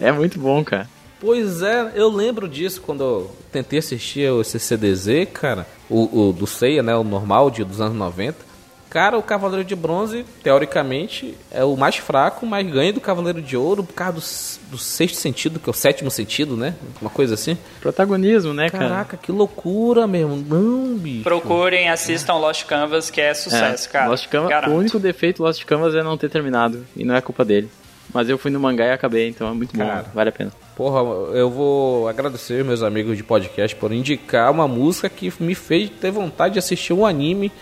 [0.00, 0.88] é muito bom, cara.
[1.20, 5.66] Pois é, eu lembro disso quando eu tentei assistir o CCDZ, cara.
[5.90, 6.94] O, o do Seiya, né?
[6.94, 8.48] O normal de, dos anos 90.
[8.90, 13.54] Cara, o Cavaleiro de Bronze, teoricamente, é o mais fraco, mas ganha do Cavaleiro de
[13.54, 16.74] Ouro por causa do, do sexto sentido, que é o sétimo sentido, né?
[17.00, 17.58] Uma coisa assim.
[17.82, 18.88] Protagonismo, né, cara?
[18.88, 20.36] Caraca, que loucura mesmo.
[20.36, 21.22] Não, bicho.
[21.22, 24.08] Procurem, assistam Lost Canvas, que é sucesso, É, cara.
[24.08, 26.86] Lost Canvas, o único defeito do Lost Canvas é não ter terminado.
[26.96, 27.68] E não é culpa dele.
[28.12, 30.06] Mas eu fui no mangá e acabei, então é muito bom, Cara.
[30.14, 30.52] vale a pena.
[30.74, 31.00] Porra,
[31.36, 36.10] eu vou agradecer meus amigos de podcast por indicar uma música que me fez ter
[36.10, 37.52] vontade de assistir um anime.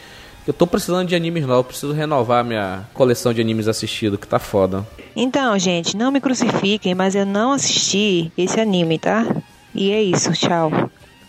[0.46, 4.38] Eu tô precisando de animes novos, preciso renovar minha coleção de animes assistidos, que tá
[4.38, 4.86] foda.
[5.16, 9.26] Então, gente, não me crucifiquem, mas eu não assisti esse anime, tá?
[9.74, 10.70] E é isso, tchau.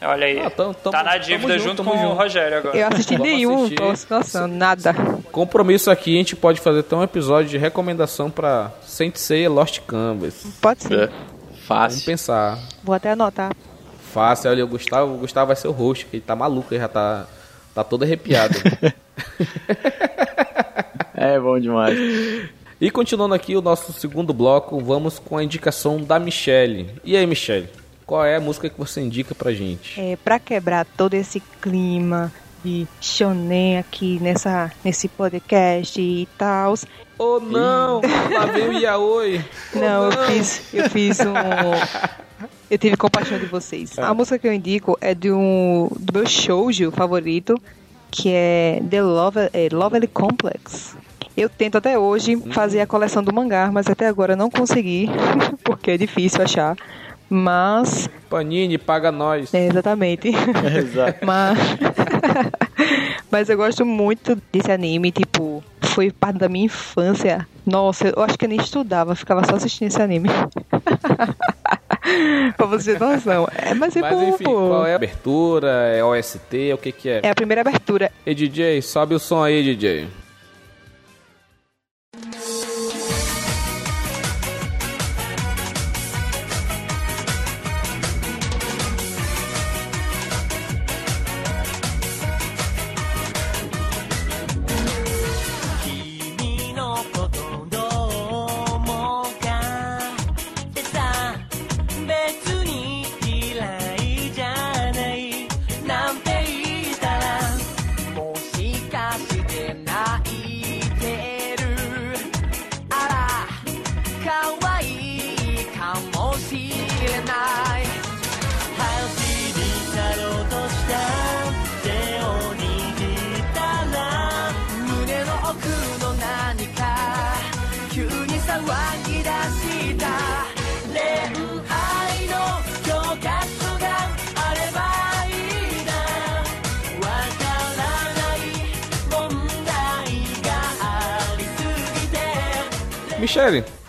[0.02, 0.40] Olha aí.
[0.40, 2.14] Ah, tamo- tamo- tá na dívida junto, junto com o junto.
[2.14, 2.78] Rogério agora.
[2.78, 3.76] Eu assisti Vamos nenhum, assistir.
[3.76, 4.94] tô situação, nada.
[5.32, 9.80] Compromisso aqui, a gente pode fazer até um episódio de recomendação pra Saint Seiya Lost
[9.88, 10.46] Canvas.
[10.62, 10.94] Pode ser.
[10.94, 11.06] É.
[11.08, 12.06] Vamos Fácil.
[12.06, 12.60] pensar.
[12.84, 13.52] Vou até anotar.
[14.14, 16.80] Fácil, olha, o Gustavo, o Gustavo vai ser o host, que ele tá maluco, ele
[16.82, 17.26] já tá,
[17.76, 18.56] tá todo arrepiado.
[21.20, 21.98] É bom demais.
[22.80, 26.92] E continuando aqui o nosso segundo bloco, vamos com a indicação da Michelle.
[27.04, 27.68] E aí, Michelle,
[28.08, 30.00] qual é a música que você indica pra gente?
[30.00, 32.32] É, pra quebrar todo esse clima
[32.64, 36.74] de shonen aqui nessa, nesse podcast e tal.
[37.20, 38.00] Oh não!
[38.34, 39.44] Lá vem o Yaoi!
[39.76, 41.34] Oh, Não, eu fiz, eu fiz um.
[42.70, 43.98] Eu tive compaixão de vocês.
[43.98, 47.56] A música que eu indico é de um do meu shoujo favorito,
[48.12, 50.96] que é The Love, é, Lovely Complex.
[51.36, 55.10] Eu tento até hoje fazer a coleção do mangá, mas até agora não consegui,
[55.64, 56.76] porque é difícil achar.
[57.30, 59.54] Mas, Panini, paga nós.
[59.54, 60.30] é, exatamente.
[60.78, 61.26] Exato.
[61.26, 61.58] Mas,
[63.30, 67.46] mas eu gosto muito desse anime, tipo, foi parte da minha infância.
[67.66, 70.30] Nossa, eu acho que eu nem estudava, ficava só assistindo esse anime.
[72.56, 73.48] pra você ter noção.
[73.56, 74.68] É, mas é Mas bom, enfim, pô.
[74.70, 75.68] qual é a abertura?
[75.94, 76.72] É OST?
[76.74, 77.20] O que que é?
[77.24, 78.12] É a primeira abertura.
[78.26, 80.27] Ei, DJ, sobe o som aí, DJ.「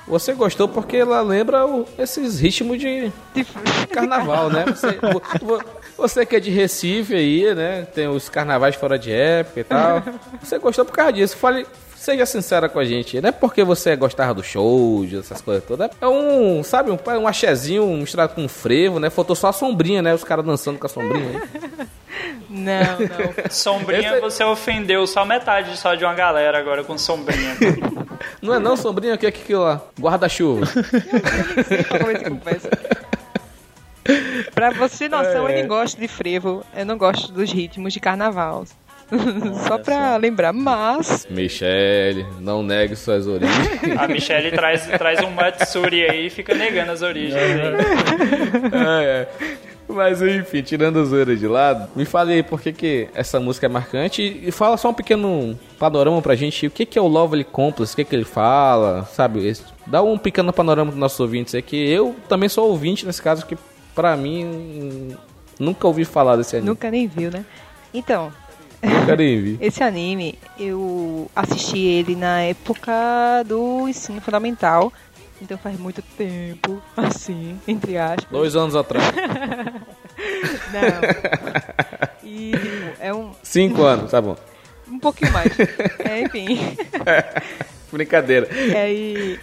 [0.07, 3.13] você gostou porque ela lembra o- esses ritmos de
[3.91, 4.65] carnaval, né?
[4.67, 5.65] Você, vo- vo-
[5.97, 7.87] você que é de Recife aí, né?
[7.95, 10.03] Tem os carnavais fora de época e tal.
[10.43, 11.37] Você gostou por causa disso.
[11.37, 11.67] Fale,
[12.13, 13.21] seja sincera com a gente.
[13.21, 15.91] Não é porque você gostava do show, essas coisas todas.
[16.01, 19.11] É um, sabe, um, um axézinho misturado com um frevo, né?
[19.11, 20.15] Faltou só a sombrinha, né?
[20.15, 21.29] Os caras dançando com a sombrinha.
[21.29, 21.89] aí.
[22.49, 23.51] Não, não.
[23.51, 27.55] Sombrinha, Esse- você ofendeu só metade só de uma galera agora com sombrinha.
[28.43, 29.15] Não é não, sombrinha?
[29.15, 29.81] O que é que aquilo lá?
[30.01, 30.67] Guarda-chuva.
[34.55, 35.51] Pra você noção, É.
[35.51, 36.65] eu nem gosto de frevo.
[36.75, 38.65] Eu não gosto dos ritmos de carnaval.
[39.67, 43.99] Só pra lembrar, mas Michelle, não negue suas origens.
[43.99, 47.35] A Michelle traz, traz um Matsuri aí e fica negando as origens.
[47.35, 47.73] aí.
[48.73, 49.29] Ah, é.
[49.89, 53.65] Mas enfim, tirando as zoeiras de lado, me fale aí por que, que essa música
[53.65, 56.67] é marcante e fala só um pequeno panorama pra gente.
[56.67, 59.51] O que, que é o Lovely Complex, o que, que ele fala, sabe?
[59.87, 61.77] Dá um pequeno panorama dos nossos ouvintes aqui.
[61.77, 63.57] Eu também sou ouvinte nesse caso, que
[63.95, 65.17] pra mim hum,
[65.59, 66.69] nunca ouvi falar desse anime.
[66.69, 67.45] nunca nem viu, né?
[67.93, 68.31] Então,
[69.61, 72.93] Esse anime, eu assisti ele na época
[73.47, 74.93] do ensino fundamental.
[75.41, 78.27] Então faz muito tempo, assim, entre aspas.
[78.31, 79.05] Dois anos atrás.
[80.73, 82.29] Não.
[82.29, 82.53] E
[83.13, 84.37] um, Cinco anos, tá bom.
[84.89, 85.53] um pouquinho mais.
[86.01, 86.59] É, enfim.
[87.93, 88.49] Brincadeira.
[88.75, 89.41] É, e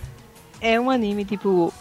[0.62, 1.74] é um anime, tipo,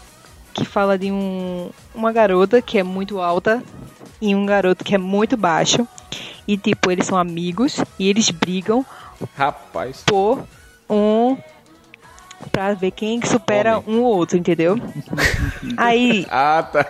[0.53, 3.61] que fala de um, uma garota que é muito alta
[4.21, 5.87] e um garoto que é muito baixo.
[6.47, 8.85] E, tipo, eles são amigos e eles brigam
[9.35, 10.03] Rapaz.
[10.05, 10.43] por
[10.89, 11.37] um.
[12.51, 14.77] pra ver quem que supera um ou outro, entendeu?
[15.77, 16.85] Aí, Ah, tá.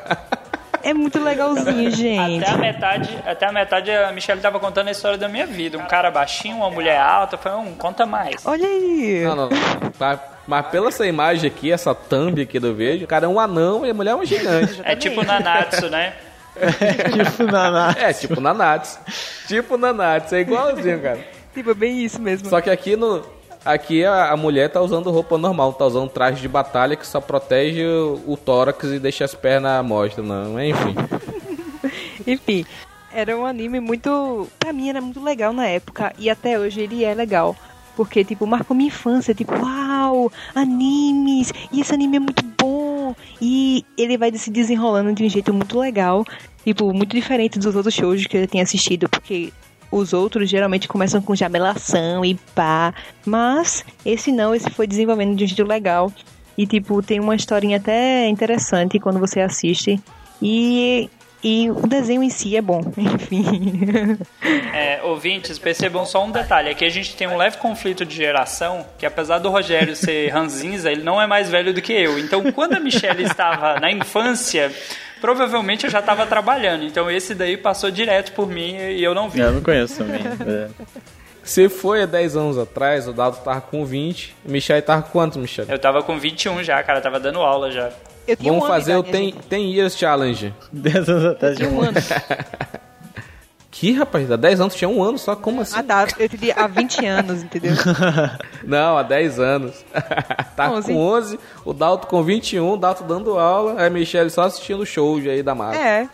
[0.83, 2.43] é muito legalzinho, gente.
[2.43, 5.77] Até a metade, até a metade a Michelle tava contando a história da minha vida.
[5.77, 8.45] Um cara baixinho, uma mulher alta, foi um, conta mais.
[8.45, 9.23] Olha aí.
[9.23, 9.49] Não, não.
[9.97, 13.39] Tá- Mas pela essa imagem aqui, essa thumb aqui do vídeo, o cara é um
[13.39, 14.81] anão e a mulher é um gigante.
[14.83, 16.13] É tipo Nanatsu, né?
[17.13, 17.95] tipo, Naná.
[17.97, 18.99] É, tipo Nanatsu.
[19.47, 21.19] Tipo Nanatsu, é igualzinho, cara.
[21.53, 22.49] Tipo, é bem isso mesmo.
[22.49, 23.23] Só que aqui no.
[23.63, 27.19] Aqui a, a mulher tá usando roupa normal, tá usando traje de batalha que só
[27.19, 30.61] protege o, o tórax e deixa as pernas à mostra, não.
[30.61, 30.95] Enfim.
[32.27, 32.65] Enfim,
[33.11, 34.47] era um anime muito.
[34.59, 37.55] Pra mim era muito legal na época e até hoje ele é legal.
[37.95, 39.33] Porque, tipo, marcou minha infância.
[39.33, 41.53] Tipo, uau, animes!
[41.71, 42.74] E esse anime é muito bom!
[43.41, 46.25] E ele vai se desenrolando de um jeito muito legal.
[46.63, 49.09] Tipo, muito diferente dos outros shows que eu tenho assistido.
[49.09, 49.51] Porque
[49.91, 52.93] os outros geralmente começam com jamelação e pá.
[53.25, 56.11] Mas esse não, esse foi desenvolvendo de um jeito legal.
[56.57, 59.99] E, tipo, tem uma historinha até interessante quando você assiste.
[60.41, 61.09] E,
[61.47, 64.17] e o desenho em si é bom, enfim.
[64.73, 66.71] É, ouvintes, percebam só um detalhe.
[66.71, 70.91] Aqui a gente tem um leve conflito de geração, que apesar do Rogério ser ranzinza,
[70.91, 72.17] ele não é mais velho do que eu.
[72.17, 74.71] Então, quando a Michelle estava na infância,
[75.21, 76.83] provavelmente eu já estava trabalhando.
[76.83, 79.41] Então, esse daí passou direto por mim e eu não vi.
[79.41, 80.21] Eu não conheço também.
[80.47, 80.67] É.
[81.43, 84.35] Se foi há 10 anos atrás, o Dado tava com 20.
[84.43, 85.65] O Michel tava com quanto, Michel?
[85.69, 87.91] Eu tava com 21 já, cara, tava dando aula já.
[88.27, 89.37] Eu tinha Vamos um fazer o Ten, gente.
[89.47, 90.53] Ten Years Challenge.
[90.71, 91.93] 10 anos atrás de Tinha um ano.
[93.77, 94.31] Que, rapaz?
[94.31, 95.35] Há 10 anos tinha um ano só?
[95.35, 95.75] Como assim?
[95.77, 96.07] Ah, tá.
[96.17, 97.73] Eu entendi há 20 anos, entendeu?
[98.63, 99.83] Não, há 10 anos.
[100.55, 100.93] tá 11.
[100.93, 104.85] com 11, o Dalton com 21, o Dalton dando aula, a Michelle só assistindo o
[104.85, 105.81] show aí da Marvel.
[105.81, 106.07] É.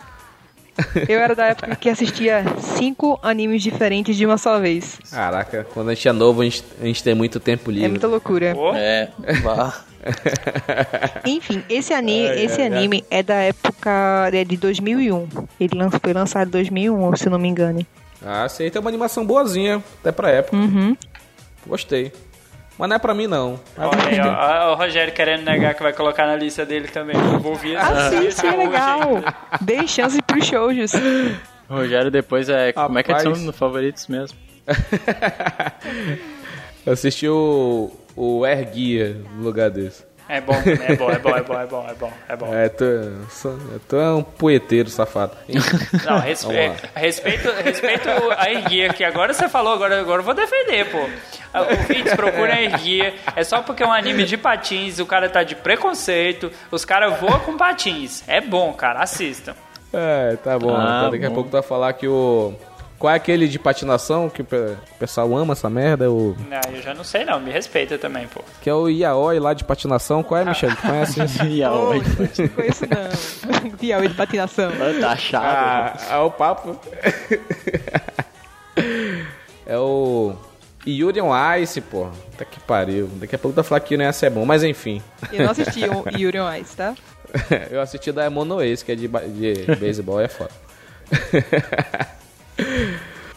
[1.08, 4.98] Eu era da época que assistia cinco animes diferentes de uma só vez.
[5.08, 7.90] Caraca, quando a gente é novo, a gente, a gente tem muito tempo É livre.
[7.90, 8.54] muita loucura.
[8.56, 9.08] Pô, É,
[9.40, 9.72] vá.
[11.24, 15.28] Enfim, esse anime, esse anime é da época é de 2001.
[15.60, 15.70] Ele
[16.02, 17.84] foi lançado em 2001, se eu não me engano.
[18.24, 20.56] Ah, sim, tem uma animação boazinha, até pra época.
[20.56, 20.96] Uhum.
[21.66, 22.12] Gostei.
[22.78, 23.60] Mas não é pra mim, não.
[23.76, 27.16] Olha aí, ó, ó, o Rogério querendo negar que vai colocar na lista dele também.
[27.16, 29.00] Eu vou ouvir essa Ah, sim, sim, é legal.
[29.60, 30.92] Dei chance pros shows.
[31.68, 32.72] O Rogério depois é.
[32.72, 33.36] Como é que Rapaz.
[33.36, 34.36] são no favoritos mesmo?
[36.84, 40.04] Eu assisti o, o Air Guia no lugar desse.
[40.28, 42.54] É bom, é bom, é bom, é bom, é bom, é bom, é bom.
[42.54, 42.84] É, tu,
[43.88, 45.32] tu é um poeteiro safado.
[46.06, 48.08] Não, respe- respeito, respeito
[48.38, 51.06] a Erguia, que agora você falou, agora, agora eu vou defender, pô.
[51.52, 53.12] Ah, Ouvintes, procura a Erguia.
[53.36, 57.18] É só porque é um anime de patins, o cara tá de preconceito, os caras
[57.20, 58.22] voam com patins.
[58.26, 59.54] É bom, cara, assistam.
[59.92, 60.74] É, tá bom.
[60.74, 61.34] Ah, Então daqui a bom.
[61.34, 62.54] pouco tu vai falar que o.
[63.02, 66.08] Qual é aquele de patinação que o pe- o pessoal ama essa merda?
[66.08, 66.36] O...
[66.52, 68.40] Ah, eu já não sei não, me respeita também, pô.
[68.60, 70.22] Que é o Yaoi lá de patinação.
[70.22, 70.70] Qual é, Michel?
[70.70, 71.44] Tu conhece isso?
[71.44, 72.00] E a Oh, oi.
[72.38, 73.70] não conheço não.
[73.76, 74.70] Piauí de patinação.
[75.00, 75.42] Tá chato.
[75.44, 76.78] Ah, é o papo.
[79.66, 80.36] é o.
[80.86, 82.06] Yuri on Ice, pô.
[82.38, 83.08] Tá que pariu.
[83.14, 85.02] Daqui a pouco vai falar que Yuri on Ice é bom, mas enfim.
[85.32, 86.94] Eu não assisti o Yuri on Ice, tá?
[87.68, 90.50] Eu assisti da Mono Ace, que é de, de beisebol, é foda.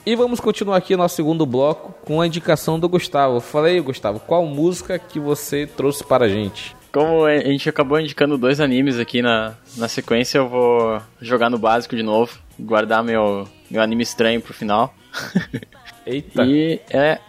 [0.06, 3.40] E vamos continuar aqui nosso segundo bloco com a indicação do Gustavo.
[3.40, 6.76] Falei, Gustavo, qual música que você trouxe para a gente?
[6.92, 11.58] Como a gente acabou indicando dois animes aqui na, na sequência, eu vou jogar no
[11.58, 14.94] básico de novo, guardar meu, meu anime estranho pro final.
[16.06, 17.20] Eita, E é.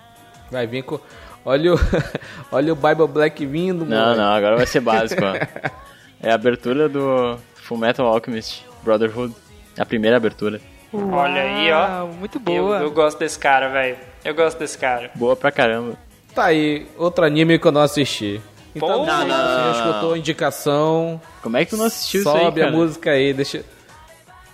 [0.51, 1.01] vai vir com.
[1.45, 1.79] Olha o,
[2.53, 4.19] olha o Bible Black vindo, Não, moleque.
[4.21, 5.33] não, agora vai ser básico, ó.
[6.19, 9.35] É a abertura do Full Metal Alchemist Brotherhood.
[9.79, 10.61] A primeira abertura.
[10.93, 11.79] Olha aí, ó.
[11.79, 12.79] Uau, Muito Eu, boa.
[12.79, 13.97] eu gosto desse cara, velho.
[14.25, 15.11] Eu gosto desse cara.
[15.15, 15.97] Boa pra caramba.
[16.35, 18.41] Tá aí, outro anime que eu não assisti.
[18.75, 22.29] Então, Pô, você não, não, escutou a indicação, Como é que tu não assistiu isso
[22.31, 23.65] aí, sobe a música aí, deixa,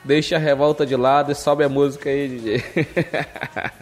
[0.05, 2.63] deixa a revolta de lado e sobe a música aí, DJ.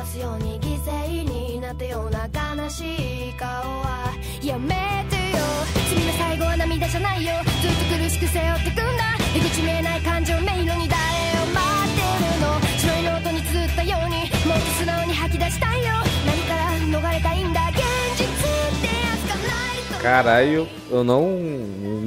[0.00, 2.26] 話すように犠牲になったような
[2.56, 4.10] 悲しい顔は
[4.42, 4.68] やめ
[5.10, 5.44] てよ。
[5.90, 7.34] 君の最後は涙じゃないよ。
[7.60, 9.12] ずっと苦しく背負ってくんだ。
[9.34, 11.04] 出口見えない感情迷路に誰
[11.36, 12.56] を待ってるの？
[12.80, 14.16] 白いノートに綴ったように
[14.48, 15.88] もっと素直に吐き出したいよ。
[16.24, 17.68] 何から逃れたいんだ？
[17.68, 17.76] 現
[18.16, 20.00] 実ってやつがないと。
[20.00, 21.28] Caralho, eu não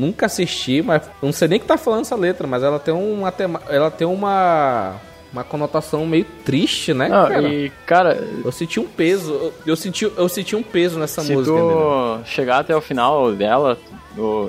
[0.02, 3.32] nunca assisti, mas não sei nem que tá falando essa letra, mas ela tem uma
[3.70, 5.00] ela tem uma
[5.34, 7.42] uma conotação meio triste, né, Não, cara?
[7.50, 11.34] e, cara, Eu senti um peso, eu, eu senti eu senti um peso nessa se
[11.34, 12.20] música, entendeu?
[12.24, 13.78] tu chegar até o final dela,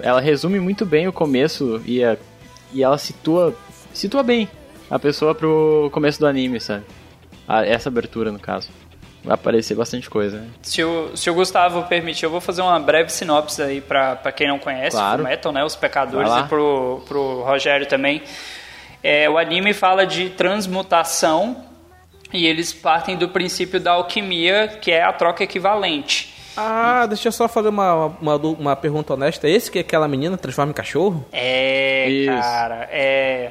[0.02, 2.16] ela resume muito bem o começo e, a-
[2.72, 3.54] e ela situa,
[3.94, 4.48] situa bem
[4.90, 6.84] a pessoa pro começo do anime, sabe?
[7.48, 8.68] A- essa abertura, no caso.
[9.24, 10.48] Vai aparecer bastante coisa, né?
[10.60, 14.30] Se o, se o Gustavo permitir, eu vou fazer uma breve sinopse aí pra, pra
[14.30, 15.22] quem não conhece Claro.
[15.22, 15.64] o Metal, né?
[15.64, 18.20] Os pecadores e pro, pro Rogério também.
[19.04, 21.62] É, o anime fala de transmutação
[22.32, 26.34] e eles partem do princípio da alquimia, que é a troca equivalente.
[26.56, 29.46] Ah, deixa eu só fazer uma, uma, uma pergunta honesta.
[29.46, 31.22] Esse que aquela menina transforma em cachorro?
[31.30, 32.30] É, Isso.
[32.30, 33.50] cara, é.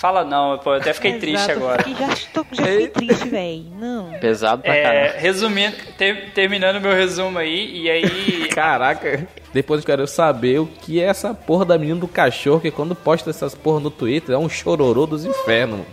[0.00, 1.82] Fala não, pô, eu até fiquei triste Exato, agora.
[1.82, 3.64] fiquei- Já, estou, já fiquei triste, velho.
[3.78, 4.12] Não.
[4.18, 5.20] Pesado pra É, caralho.
[5.20, 11.00] resumindo, ter- terminando meu resumo aí, e aí Caraca, depois eu quero saber o que
[11.02, 14.38] é essa porra da menina do cachorro que quando posta essas porra no Twitter é
[14.38, 15.84] um chororô dos infernos.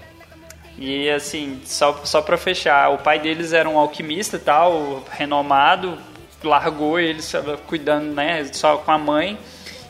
[0.78, 5.97] E assim, só, só pra fechar, o pai deles era um alquimista e tal, renomado,
[6.43, 7.34] largou eles
[7.66, 9.38] cuidando, né, só com a mãe.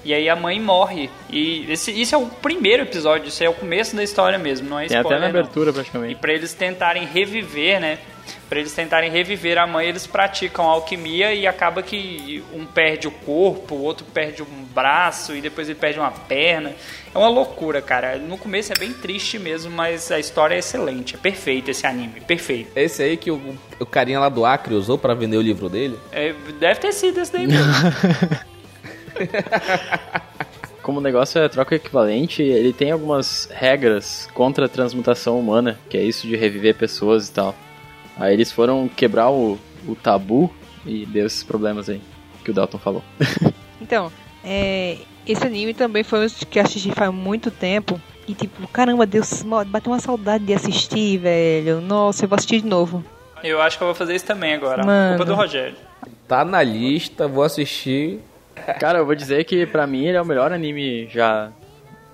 [0.06, 1.10] E aí a mãe morre.
[1.30, 4.80] E esse, isso é o primeiro episódio, isso é o começo da história mesmo, não
[4.80, 5.06] é spoiler.
[5.06, 5.40] até na não.
[5.40, 6.16] abertura, E praticamente.
[6.16, 7.98] pra eles tentarem reviver, né?
[8.50, 13.12] Pra eles tentarem reviver a mãe, eles praticam alquimia e acaba que um perde o
[13.12, 16.74] corpo, o outro perde um braço e depois ele perde uma perna.
[17.14, 18.18] É uma loucura, cara.
[18.18, 21.16] No começo é bem triste mesmo, mas a história é excelente.
[21.16, 22.72] É perfeito esse anime, perfeito.
[22.76, 23.42] É esse aí que o,
[23.80, 25.98] o carinha lá do Acre usou pra vender o livro dele?
[26.12, 27.66] É, deve ter sido esse daí mesmo.
[30.82, 35.98] Como o negócio é troca equivalente, ele tem algumas regras contra a transmutação humana, que
[35.98, 37.54] é isso de reviver pessoas e tal.
[38.18, 40.54] Aí eles foram quebrar o, o tabu
[40.86, 42.02] e deu esses problemas aí
[42.44, 43.04] que o Dalton falou.
[43.80, 44.12] Então,
[44.44, 48.02] é, esse anime também foi um que eu assisti faz muito tempo.
[48.28, 51.80] E tipo, caramba, Deus, bateu uma saudade de assistir, velho.
[51.80, 53.06] Nossa, eu vou assistir de novo.
[53.44, 54.84] Eu acho que eu vou fazer isso também agora.
[54.84, 55.18] Mano.
[55.18, 55.76] Culpa do Rogério.
[56.28, 58.20] Tá na lista, vou assistir.
[58.74, 61.52] Cara, eu vou dizer que pra mim ele é o melhor anime já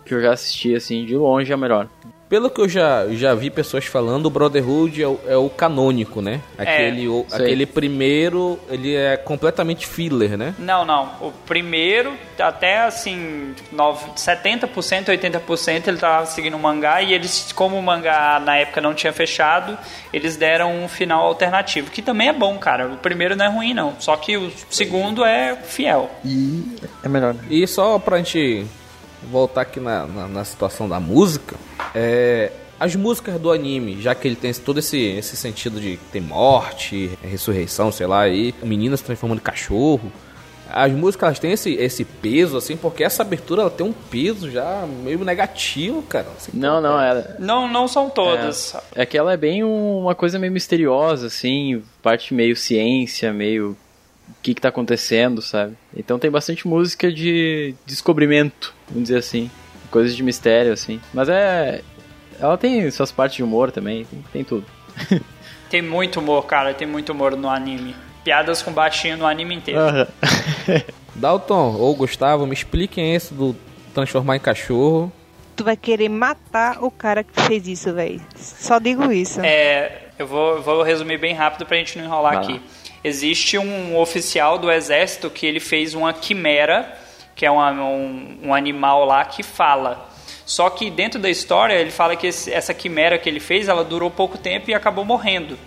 [0.06, 1.88] que eu já assisti, assim, de longe é o melhor.
[2.34, 6.20] Pelo que eu já, já vi pessoas falando, o Brotherhood é o, é o canônico,
[6.20, 6.42] né?
[6.58, 7.40] Aquele, o- sei.
[7.46, 10.56] aquele primeiro, ele é completamente filler, né?
[10.58, 11.12] Não, não.
[11.22, 17.78] O primeiro, até assim, nove- 70%, 80% ele tava seguindo o mangá e eles, como
[17.78, 19.78] o mangá na época não tinha fechado,
[20.12, 22.88] eles deram um final alternativo, que também é bom, cara.
[22.88, 23.94] O primeiro não é ruim, não.
[24.00, 26.10] Só que o segundo é fiel.
[27.04, 27.36] É melhor.
[27.48, 28.66] E só pra gente
[29.32, 31.56] voltar aqui na, na, na situação da música,
[31.96, 36.22] é, as músicas do anime, já que ele tem todo esse, esse sentido de ter
[36.22, 40.12] morte, ressurreição, sei lá, e meninas se transformando em cachorro,
[40.70, 44.50] as músicas elas têm esse, esse peso, assim, porque essa abertura ela tem um peso
[44.50, 46.26] já meio negativo, cara.
[46.36, 48.76] Assim, Não, não, é, Não, não são todas.
[48.96, 53.78] é que ela é bem um- uma coisa meio misteriosa, assim, parte meio ciência, meio
[54.42, 55.76] que que tá acontecendo, sabe?
[55.96, 59.50] Então tem bastante música de descobrimento, vamos dizer assim,
[59.92, 61.00] coisas de mistério, assim.
[61.14, 61.82] Mas é...
[62.40, 64.66] Ela tem suas partes de humor também, tem, tem tudo.
[65.74, 66.72] Tem muito humor, cara.
[66.72, 67.96] Tem muito humor no anime.
[68.24, 69.80] Piadas com baixinho no anime inteiro.
[71.16, 73.56] Dalton ou Gustavo, me expliquem esse do
[73.92, 75.12] transformar em cachorro.
[75.56, 78.22] Tu vai querer matar o cara que fez isso, velho.
[78.36, 79.42] Só digo isso.
[79.42, 82.54] É, eu vou, vou resumir bem rápido pra gente não enrolar Vai aqui.
[82.54, 82.60] lá.
[83.04, 86.98] Existe um oficial do exército que ele fez uma quimera,
[87.36, 90.10] que é uma- um, um animal lá que fala.
[90.46, 93.84] Só que dentro da história ele fala que esse- essa quimera que ele fez, ela
[93.84, 95.58] durou pouco tempo e acabou morrendo.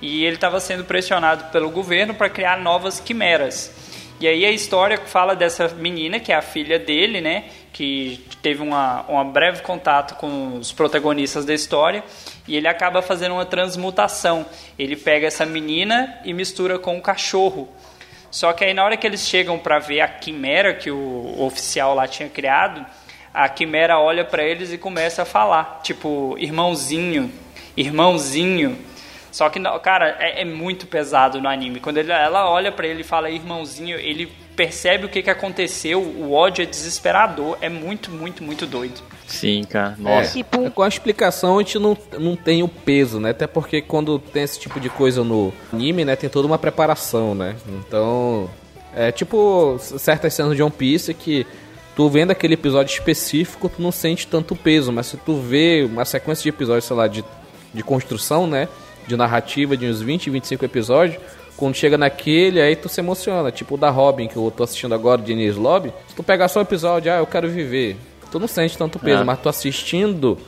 [0.00, 3.89] E ele estava sendo pressionado pelo governo para criar novas quimeras.
[4.20, 7.44] E aí a história fala dessa menina, que é a filha dele, né?
[7.72, 12.04] Que teve uma, uma breve contato com os protagonistas da história.
[12.46, 14.44] E ele acaba fazendo uma transmutação.
[14.78, 17.66] Ele pega essa menina e mistura com um cachorro.
[18.30, 21.94] Só que aí na hora que eles chegam para ver a quimera que o oficial
[21.94, 22.84] lá tinha criado,
[23.32, 27.32] a quimera olha para eles e começa a falar, tipo, irmãozinho,
[27.74, 28.78] irmãozinho.
[29.32, 31.80] Só que, cara, é, é muito pesado no anime.
[31.80, 36.00] Quando ele- ela olha pra ele e fala irmãozinho, ele percebe o que, que aconteceu.
[36.02, 37.56] O ódio é desesperador.
[37.60, 39.00] É muito, muito, muito doido.
[39.26, 39.94] Sim, cara.
[39.98, 40.32] Nossa.
[40.36, 43.30] Tipo, É, com a explicação a gente não, não tem o peso, né?
[43.30, 46.16] Até porque quando tem esse tipo de coisa no anime, né?
[46.16, 47.54] Tem toda uma preparação, né?
[47.68, 48.50] Então.
[48.94, 51.46] É tipo certas cenas de One Piece que
[51.94, 54.90] tu vendo aquele episódio específico, tu não sente tanto peso.
[54.92, 57.24] Mas se tu vê uma sequência de episódios, sei lá, de,
[57.72, 58.68] de construção, né?
[59.10, 61.20] De narrativa de uns 20, 25 episódios.
[61.56, 63.50] Quando chega naquele, aí tu se emociona.
[63.50, 65.92] Tipo o da Robin, que eu tô assistindo agora, de Ines Lobby.
[66.06, 67.96] Se tu pegar só o episódio, ah, eu quero viver.
[68.30, 69.24] Tu não sente tanto peso, É.
[69.24, 70.38] mas tu assistindo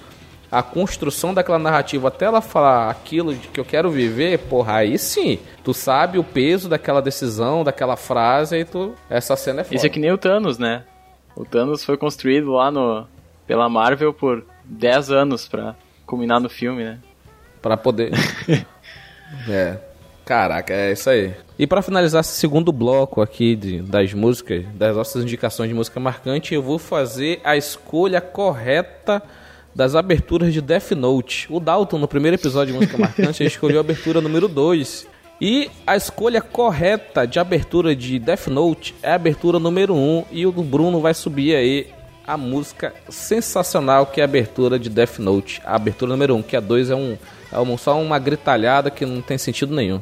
[0.50, 4.96] a construção daquela narrativa até ela falar aquilo de que eu quero viver, porra, aí
[4.96, 5.40] sim.
[5.64, 8.94] Tu sabe o peso daquela decisão, daquela frase, e tu.
[9.10, 9.74] Essa cena é foda.
[9.76, 10.84] Isso é que nem o Thanos, né?
[11.34, 13.06] O Thanos foi construído lá no
[13.46, 15.74] pela Marvel por 10 anos pra
[16.06, 16.98] culminar no filme, né?
[17.62, 18.12] Pra poder.
[19.48, 19.78] é.
[20.24, 21.34] Caraca, é isso aí.
[21.58, 25.98] E pra finalizar esse segundo bloco aqui de, das músicas, das nossas indicações de música
[25.98, 29.22] marcante, eu vou fazer a escolha correta
[29.74, 31.46] das aberturas de Death Note.
[31.50, 35.06] O Dalton, no primeiro episódio de música marcante, ele escolheu a abertura número 2.
[35.40, 39.98] E a escolha correta de abertura de Death Note é a abertura número 1.
[39.98, 41.88] Um, e o Bruno vai subir aí
[42.24, 45.60] a música sensacional que é a abertura de Death Note.
[45.64, 47.18] A abertura número 1, um, que a 2 é, um,
[47.52, 50.00] é só uma gritalhada que não tem sentido nenhum.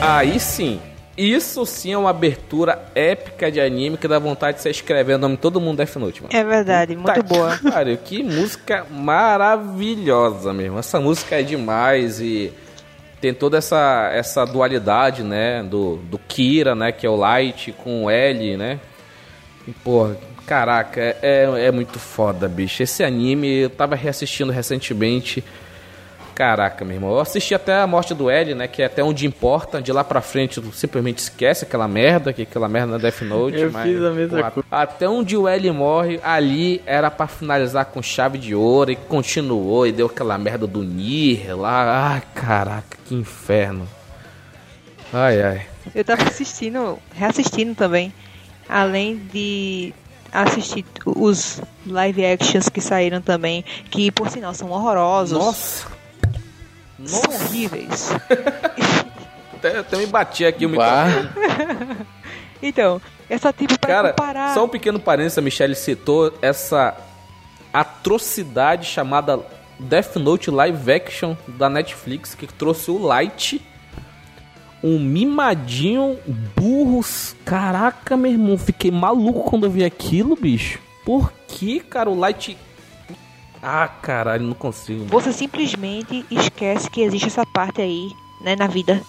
[0.00, 0.80] Aí sim,
[1.16, 5.18] isso sim é uma abertura épica de anime que dá vontade de você escrever o
[5.18, 6.34] nome de todo mundo Death Note, mano.
[6.34, 7.58] é verdade, muito Tá boa.
[7.70, 10.78] pariu, que música maravilhosa mesmo.
[10.78, 12.52] Essa música é demais e
[13.20, 15.62] tem toda essa, essa dualidade, né?
[15.62, 16.90] Do, do Kira, né?
[16.92, 18.80] Que é o Light com o L, né?
[19.68, 22.82] E, porra, caraca, é, é, é muito foda, bicho.
[22.82, 25.44] Esse anime eu tava reassistindo recentemente.
[26.34, 27.10] Caraca, meu irmão.
[27.10, 28.66] Eu assisti até a morte do L, né?
[28.66, 29.82] Que é até onde importa.
[29.82, 33.58] De lá pra frente, tu simplesmente esquece aquela merda, que aquela merda na Death Note.
[33.58, 34.68] Eu mas, fiz a mesma pô, coisa.
[34.70, 38.90] Até onde o L morre, ali era pra finalizar com chave de ouro.
[38.90, 42.12] E continuou e deu aquela merda do Nier lá.
[42.14, 43.86] Ai, caraca, que inferno.
[45.12, 45.66] Ai, ai.
[45.94, 48.12] Eu tava assistindo, reassistindo também,
[48.68, 49.92] além de
[50.32, 55.99] assistir os live actions que saíram também, que por sinal são horrorosos, Nossa.
[57.04, 58.10] São horríveis.
[59.54, 61.28] Até, até me bati aqui o microfone.
[62.62, 63.00] Então,
[63.40, 64.52] só tipo pra Cara, comparar.
[64.52, 66.94] só um pequeno parênteses, a Michelle citou essa
[67.72, 69.40] atrocidade chamada
[69.78, 73.62] Death Note Live Action da Netflix, que trouxe o Light,
[74.82, 76.18] um mimadinho
[76.54, 77.34] burros.
[77.44, 80.78] Caraca, meu irmão, fiquei maluco quando eu vi aquilo, bicho.
[81.04, 82.58] Por que, cara, o Light...
[83.62, 85.00] Ah, caralho, não consigo.
[85.00, 85.10] mano.
[85.10, 89.00] Você simplesmente esquece que existe essa parte aí, né, na vida.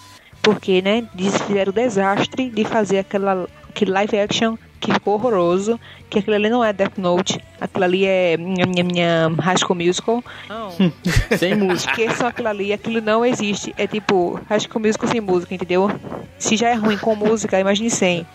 [0.42, 1.06] Porque, né,
[1.46, 5.78] fizeram o desastre de fazer aquela, aquele live action que ficou horroroso,
[6.10, 9.76] que aquilo ali não é Death Note, aquilo ali é minha, minha, minha High School
[9.76, 10.24] Musical.
[10.48, 10.70] Não,
[11.38, 11.92] Sem música.
[11.92, 13.72] esqueçam aquilo ali, aquilo não existe.
[13.78, 15.88] É tipo High School Musical sem música, entendeu?
[16.36, 18.26] Se já é ruim com música, imagine sem.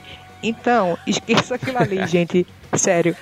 [0.41, 2.47] Então, esqueça aquilo ali, gente.
[2.74, 3.13] Sério.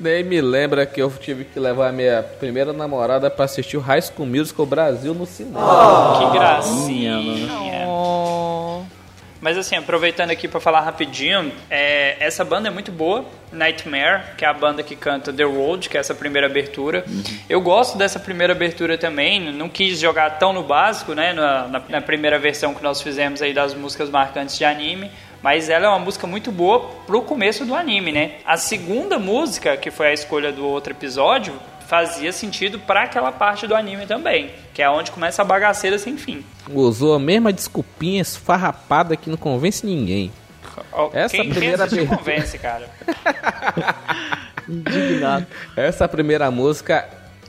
[0.00, 3.80] Nem me lembra que eu tive que levar a minha primeira namorada pra assistir o
[3.80, 6.18] High School Musical Brasil no cinema.
[6.18, 7.18] Que gracinha.
[7.86, 8.82] Oh.
[9.40, 14.44] Mas assim, aproveitando aqui pra falar rapidinho, é, essa banda é muito boa, Nightmare, que
[14.44, 17.04] é a banda que canta The Road, que é essa primeira abertura.
[17.48, 21.82] Eu gosto dessa primeira abertura também, não quis jogar tão no básico, né, na, na-
[21.88, 25.08] na primeira versão que nós fizemos aí das músicas marcantes de anime,
[25.42, 28.32] mas ela é uma música muito boa pro começo do anime, né?
[28.44, 31.54] A segunda música, que foi a escolha do outro episódio,
[31.86, 36.16] fazia sentido pra aquela parte do anime também, que é onde começa a bagaceira sem
[36.16, 36.44] fim.
[36.70, 40.30] Usou a mesma desculpinha esfarrapada que não convence ninguém.
[41.12, 42.88] Essa quem, primeira abertura- convence, cara.
[44.68, 45.46] Indignado.
[45.76, 47.08] Essa primeira música,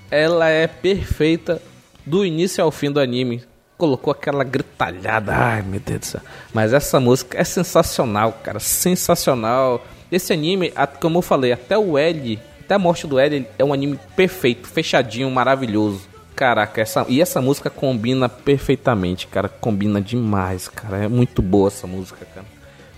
[0.10, 1.62] ela é perfeita
[2.06, 3.44] do início ao fim do anime.
[3.80, 6.22] Colocou aquela gritalhada, ai meu Deus do céu.
[6.54, 9.84] Mas essa música é sensacional, cara, sensacional.
[10.12, 13.72] Esse anime, como eu falei, até o L, até a morte do L, é um
[13.72, 16.02] anime perfeito, fechadinho, maravilhoso.
[16.36, 21.06] Caraca, essa, e essa música combina perfeitamente, cara, combina demais, cara.
[21.06, 22.46] É muito boa essa música, cara.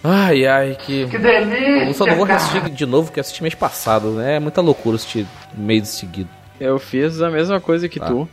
[0.03, 1.05] Ai, ai, que.
[1.07, 1.85] Que delícia!
[1.85, 4.37] Eu só não vou assistir de novo que eu assisti mês passado, né?
[4.37, 6.29] É muita loucura assistir mês seguido.
[6.59, 8.07] Eu fiz a mesma coisa que Tá.
[8.07, 8.27] tu.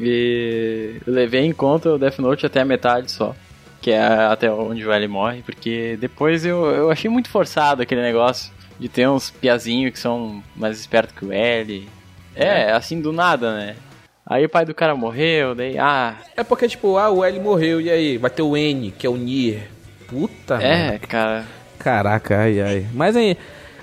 [0.00, 3.34] E levei em conta o Death Note até a metade só.
[3.80, 8.00] Que é até onde o L morre, porque depois eu, eu achei muito forçado aquele
[8.02, 11.88] negócio de ter uns piazinhos que são mais espertos que o L.
[12.34, 13.76] É, assim do nada, né?
[14.24, 17.80] Aí o pai do cara morreu, daí, ah, É porque, tipo, ah, o L morreu,
[17.80, 18.18] e aí?
[18.18, 19.68] Vai ter o N, que é o Nier.
[20.06, 21.00] Puta, é, mano.
[21.00, 21.44] cara.
[21.78, 22.86] Caraca, ai, ai.
[22.92, 23.36] Mas aí,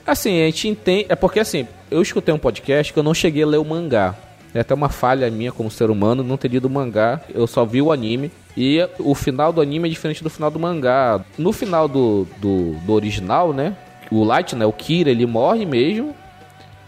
[0.08, 1.06] assim, a gente entende.
[1.10, 4.16] É porque, assim, eu escutei um podcast que eu não cheguei a ler o mangá.
[4.54, 7.22] É até uma falha minha como ser humano não ter lido o mangá.
[7.34, 8.32] Eu só vi o anime.
[8.58, 11.24] E o final do anime é diferente do final do mangá.
[11.38, 13.76] No final do, do, do original, né?
[14.12, 14.66] O Light, né?
[14.66, 16.16] O Kira, ele morre mesmo.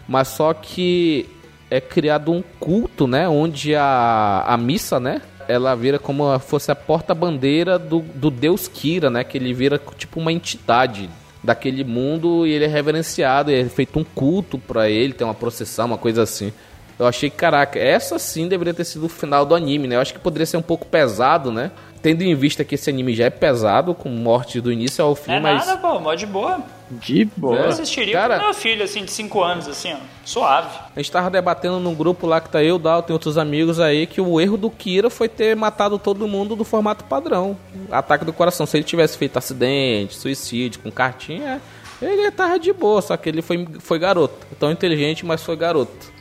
[0.08, 1.28] Mas só que
[1.70, 3.28] é criado um culto, né?
[3.28, 5.22] Onde a, a missa, né?
[5.48, 9.22] Ela vira como se fosse a porta-bandeira do, do deus Kira, né?
[9.22, 11.08] Que ele vira tipo uma entidade
[11.42, 13.50] daquele mundo e ele é reverenciado.
[13.50, 16.52] E é feito um culto pra ele, tem uma procissão, uma coisa assim.
[16.98, 19.96] Eu achei que, caraca, essa sim deveria ter sido o final do anime, né?
[19.96, 21.70] Eu acho que poderia ser um pouco pesado, né?
[22.00, 25.32] Tendo em vista que esse anime já é pesado, com morte do início ao fim,
[25.32, 25.64] É mas.
[25.66, 26.60] nada, pô, mó de boa.
[26.90, 27.56] De boa.
[27.56, 27.68] Eu É.
[27.68, 29.96] assistiria Cara- com meu filho, assim, de 5 anos, assim, ó.
[30.24, 30.78] Suave.
[30.94, 34.06] A gente tava debatendo num grupo lá que tá eu, Dal, tem outros amigos aí,
[34.06, 37.56] que o erro do Kira foi ter matado todo mundo do formato padrão.
[37.90, 38.66] Ataque do coração.
[38.66, 41.60] Se ele tivesse feito acidente, suicídio, com cartinha,
[42.00, 44.34] ele tava de boa, só que ele foi, foi garoto.
[44.58, 46.12] Tão inteligente, mas foi garoto.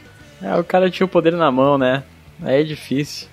[0.42, 2.04] É, o cara tinha o poder na mão, né?
[2.44, 3.28] Aí é difícil.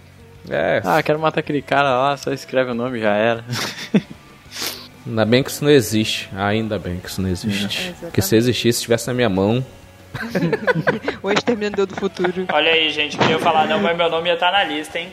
[0.49, 3.45] É, Ah, quero matar aquele cara lá, só escreve o nome e já era.
[5.07, 6.29] ainda bem que isso não existe.
[6.37, 7.81] Ainda bem que isso não existe.
[7.81, 8.01] Exatamente.
[8.01, 9.65] Porque se existisse, estivesse na minha mão.
[11.23, 12.47] O Exterminador do Futuro.
[12.53, 15.11] Olha aí, gente, queria eu falar não, mas meu nome ia estar na lista, hein?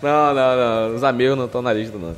[0.00, 0.94] Não, não, não.
[0.96, 2.14] Os amigos não estão na lista, não.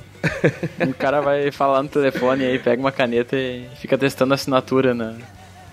[0.89, 4.95] o cara vai falar no telefone aí, pega uma caneta e fica testando a assinatura
[4.95, 5.15] na,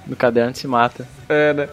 [0.06, 1.08] no caderno e se mata.
[1.30, 1.70] É, né?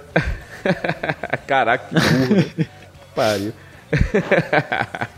[1.47, 2.35] Caraca, que burro.
[2.57, 2.67] né?
[3.15, 3.53] Pariu.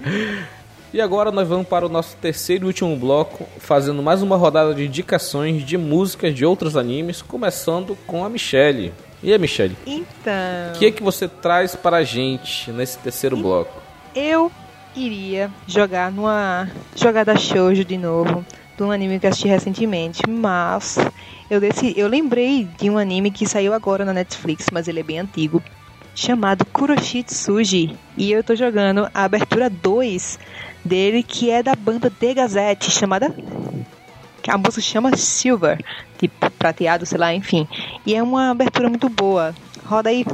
[0.92, 4.74] e agora nós vamos para o nosso terceiro e último bloco, fazendo mais uma rodada
[4.74, 8.92] de indicações de músicas de outros animes, começando com a Michelle.
[9.22, 13.36] E aí, Michelle, Então, o que é que você traz para a gente nesse terceiro
[13.36, 13.80] bloco?
[14.14, 14.50] eu
[14.96, 18.44] iria jogar numa jogada shoujo de novo,
[18.80, 20.98] de um anime que assisti recentemente, mas
[21.50, 25.02] eu, decidi, eu lembrei de um anime que saiu agora na Netflix, mas ele é
[25.02, 25.62] bem antigo,
[26.14, 27.94] chamado Kuroshitsuji.
[28.16, 30.38] E eu tô jogando a abertura 2
[30.82, 33.34] dele, que é da banda The Gazette, chamada
[34.48, 35.78] a música chama Silver,
[36.18, 37.68] tipo prateado, sei lá, enfim.
[38.06, 39.54] E é uma abertura muito boa.
[39.84, 40.24] Roda aí.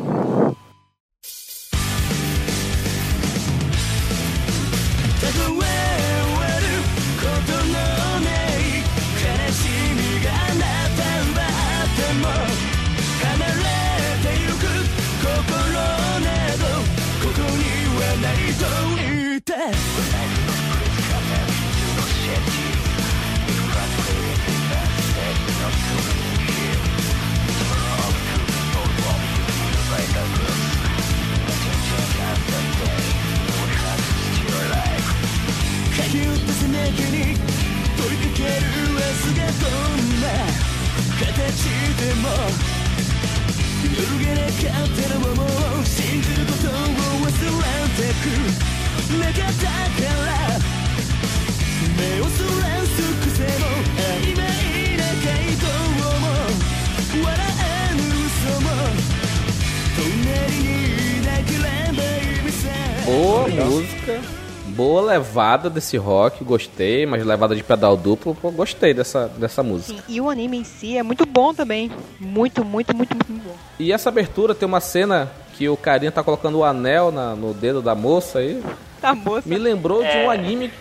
[65.36, 70.02] Levada desse rock, gostei, mas levada de pedal duplo, pô, gostei dessa, dessa música.
[70.08, 71.90] E o anime em si é muito bom também.
[72.18, 73.54] Muito, muito, muito, muito bom.
[73.78, 77.52] E essa abertura tem uma cena que o carinha tá colocando o anel na- no
[77.52, 78.62] dedo da moça aí.
[79.00, 79.46] Tá moça.
[79.46, 80.34] Me lembrou de um É.
[80.34, 80.72] anime.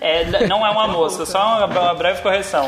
[0.00, 2.66] É, não é uma mosca, só uma, uma breve correção.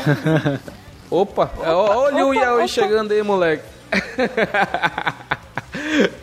[1.11, 2.67] Opa, é, ó, olha o opa, Yaoi opa.
[2.67, 3.63] chegando aí, moleque.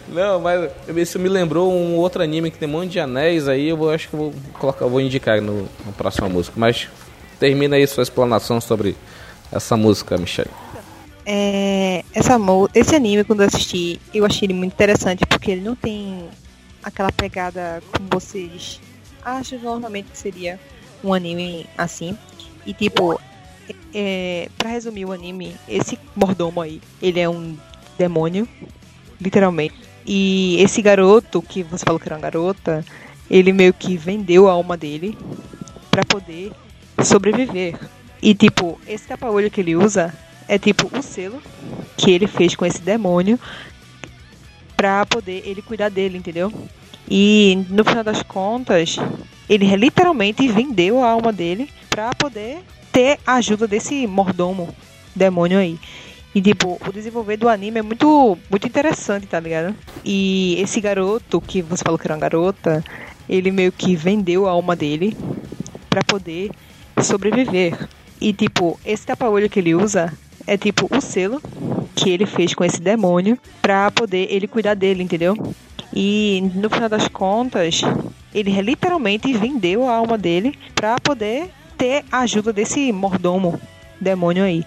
[0.09, 3.69] Não, mas isso me lembrou um outro anime que tem um monte de anéis aí.
[3.69, 6.55] Eu vou- acho que vou colocar, vou indicar no, na próxima música.
[6.59, 6.89] Mas
[7.39, 8.97] termina aí sua explanação sobre
[9.53, 10.51] essa música, Michelle.
[11.25, 12.37] É, essa,
[12.75, 16.29] esse anime, quando eu assisti, eu achei ele muito interessante, porque ele não tem
[16.83, 18.81] aquela pegada como vocês
[19.25, 20.59] acham normalmente que seria
[21.05, 22.17] um anime assim.
[22.67, 23.21] E tipo,
[23.95, 27.57] é, pra resumir o anime, esse mordomo aí, ele é um
[27.99, 28.49] demônio,
[29.21, 29.75] literalmente.
[30.07, 32.85] E esse garoto, que você falou que era uma garota,
[33.31, 35.17] ele meio que vendeu a alma dele
[35.91, 36.53] pra poder
[37.05, 37.79] sobreviver.
[38.23, 40.13] E tipo, esse tapa-olho que ele usa
[40.49, 41.41] é tipo o selo
[41.97, 43.39] que ele fez com esse demônio
[44.77, 46.53] pra poder ele cuidar dele, entendeu?
[47.09, 48.97] E no final das contas,
[49.49, 52.59] ele literalmente vendeu a alma dele pra poder
[52.93, 54.75] ter a ajuda desse mordomo
[55.15, 55.79] demônio aí.
[56.35, 59.75] E tipo, o desenvolver do anime é muito muito interessante, tá ligado?
[60.05, 62.85] E esse garoto que você falou que era uma garota,
[63.29, 65.17] ele meio que vendeu a alma dele
[65.89, 66.51] pra poder
[67.03, 67.77] sobreviver.
[68.21, 70.13] E tipo, esse tapa-olho que ele usa
[70.47, 71.43] é tipo o selo
[71.97, 75.35] que ele fez com esse demônio pra poder ele cuidar dele, entendeu?
[75.93, 77.83] E no final das contas,
[78.33, 83.61] ele literalmente vendeu a alma dele pra poder ter a ajuda desse mordomo
[84.01, 84.65] demônio aí.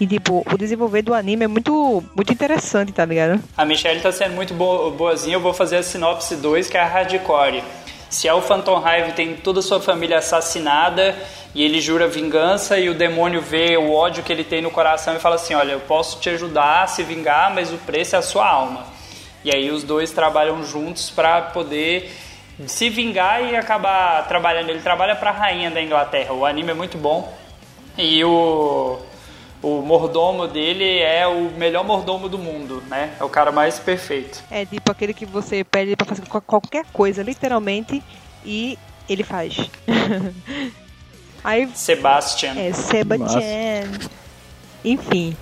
[0.00, 3.40] E tipo, o desenvolver do anime é muito muito interessante, tá ligado?
[3.56, 6.80] A Michelle tá sendo muito bo- boazinha, eu vou fazer a sinopse 2, que é
[6.80, 7.62] a hardcore.
[8.08, 11.14] Se é o Phantom Hive tem toda a sua família assassinada
[11.54, 15.14] e ele jura vingança e o demônio vê o ódio que ele tem no coração
[15.14, 18.18] e fala assim, olha, eu posso te ajudar a se vingar, mas o preço é
[18.18, 18.84] a sua alma.
[19.44, 22.10] E aí os dois trabalham juntos para poder
[22.66, 24.70] se vingar e acabar trabalhando.
[24.70, 26.32] Ele trabalha para a rainha da Inglaterra.
[26.32, 27.32] O anime é muito bom.
[27.96, 28.98] E o
[29.62, 33.10] o mordomo dele é o melhor mordomo do mundo, né?
[33.20, 34.42] É o cara mais perfeito.
[34.50, 38.02] É tipo aquele que você pede pra fazer qual- qualquer coisa, literalmente,
[38.44, 39.56] e ele faz.
[41.42, 42.54] Aí Sebastian.
[42.56, 43.90] É, Sebastian.
[44.84, 45.36] Enfim,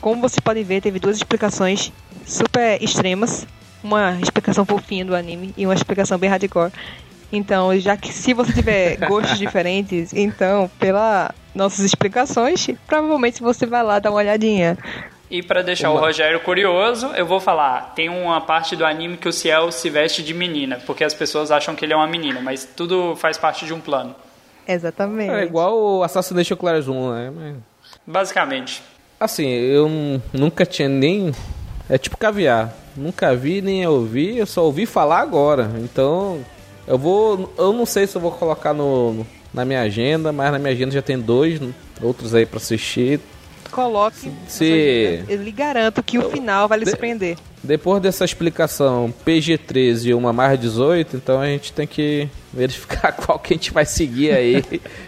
[0.00, 1.92] como vocês podem ver, teve duas explicações
[2.26, 3.46] super extremas.
[3.82, 6.72] Uma explicação fofinha do anime e uma explicação bem hardcore.
[7.32, 13.82] Então, já que se você tiver gostos diferentes, então, pelas nossas explicações, provavelmente você vai
[13.82, 14.78] lá dar uma olhadinha.
[15.30, 19.28] E pra deixar o Rogério curioso, eu vou falar, tem uma parte do anime que
[19.28, 22.40] o Ciel se veste de menina, porque as pessoas acham que ele é uma menina,
[22.40, 24.14] mas tudo faz parte de um plano.
[24.66, 25.30] Exatamente.
[25.30, 27.30] É igual o Assassination Class 1, né?
[27.34, 27.54] Mas,
[28.06, 28.82] Basicamente.
[29.20, 29.88] assim, eu
[30.32, 31.32] nunca tinha nem.
[31.90, 32.72] É tipo caviar.
[32.96, 35.70] Nunca vi nem ouvi, eu só ouvi falar agora.
[35.78, 36.40] Então,
[36.86, 37.52] eu vou.
[37.56, 39.26] Eu não sei se eu vou colocar no, no-
[39.58, 41.60] na minha agenda, mas na minha agenda já tem dois
[42.00, 43.20] outros aí pra assistir.
[43.70, 44.30] Coloque.
[44.46, 47.36] Se- Eu lhe garanto que o final vai lhe surpreender.
[47.62, 53.38] Depois dessa explicação PG-13 e uma mais 18, então a gente tem que verificar qual
[53.38, 54.64] que a gente vai seguir aí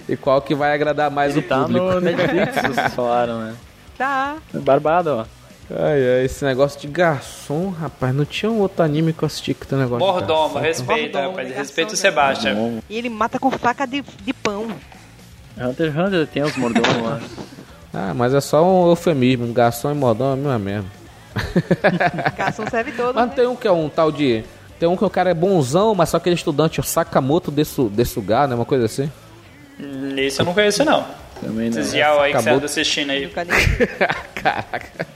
[0.09, 1.85] e qual que vai agradar mais Ele o tá público.
[1.87, 3.55] no Netflix, vocês falaram, né?
[3.97, 4.37] Tá.
[4.53, 5.40] Barbado, ó.
[5.73, 9.55] Ai, ai, esse negócio de garçom, rapaz, não tinha um outro anime que eu assisti
[9.55, 10.59] que tem um negócio de Mordomo, garçom.
[10.59, 11.57] respeita, Mordomo, rapaz.
[11.57, 11.97] Respeita o né?
[11.97, 12.81] Sebastian.
[12.89, 14.67] E ele mata com faca de, de pão.
[15.57, 17.21] Hunter x Hunter tem os mordomos lá.
[17.95, 20.89] Ah, mas é só um eufemismo, um garçom e mordomo é a mesma merda.
[22.37, 23.15] Garçom serve todo.
[23.15, 23.33] Mas né?
[23.37, 24.43] tem um que é um tal de...
[24.79, 28.47] Tem um que o cara é bonzão, mas só aquele estudante, o Sakamoto Desu, Desuga,
[28.47, 29.11] né, uma coisa assim.
[30.17, 31.05] Esse eu não conheço, não.
[31.41, 31.81] Também não.
[31.81, 33.29] Esses aí que você anda assistindo aí.
[34.35, 35.07] Caraca.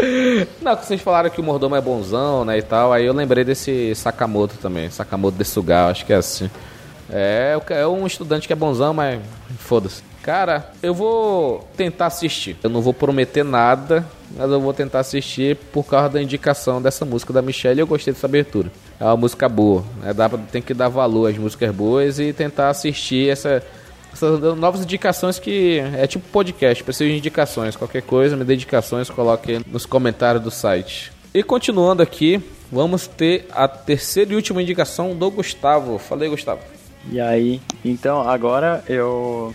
[0.60, 3.44] Não, que vocês falaram que o mordomo é bonzão, né, e tal, aí eu lembrei
[3.44, 6.50] desse Sakamoto também, Sakamoto Desuga, acho que é assim.
[7.12, 9.20] É, ca- é um estudante que é bonzão, mas
[9.58, 10.02] foda-se.
[10.22, 12.54] Cara, eu vou tentar assistir.
[12.62, 17.06] Eu não vou prometer nada, mas eu vou tentar assistir por causa da indicação dessa
[17.06, 18.70] música da Michelle eu gostei dessa abertura.
[19.00, 20.12] É uma música boa, né?
[20.12, 23.62] Dá tem que dar valor às músicas boas e tentar assistir essa,
[24.12, 29.08] essas novas indicações que é tipo podcast, preciso de indicações, qualquer coisa, me dê indicações,
[29.08, 31.12] coloque aí nos comentários do site.
[31.32, 32.42] E continuando aqui,
[32.72, 35.98] vamos ter a terceira e última indicação do Gustavo.
[35.98, 36.60] Falei, Gustavo.
[37.08, 39.54] E aí, então agora eu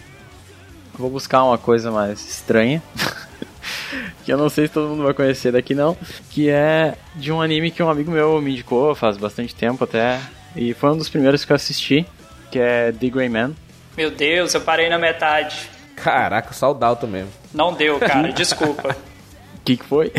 [0.97, 2.81] vou buscar uma coisa mais estranha.
[4.23, 5.97] que eu não sei se todo mundo vai conhecer daqui não.
[6.29, 10.19] Que é de um anime que um amigo meu me indicou faz bastante tempo até.
[10.55, 12.05] E foi um dos primeiros que eu assisti.
[12.49, 13.51] Que é The Grey Man.
[13.97, 15.69] Meu Deus, eu parei na metade.
[15.95, 17.29] Caraca, saudalto mesmo.
[17.53, 18.89] Não deu, cara, desculpa.
[18.89, 20.11] O que, que foi?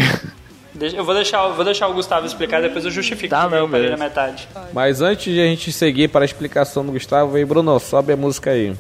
[0.95, 3.97] Eu vou deixar, vou deixar o Gustavo explicar, depois eu justifico Tá, não, parei beleza.
[3.97, 4.49] na metade.
[4.73, 8.17] Mas antes de a gente seguir para a explicação do Gustavo, aí, Bruno, sobe a
[8.17, 8.77] música aí.「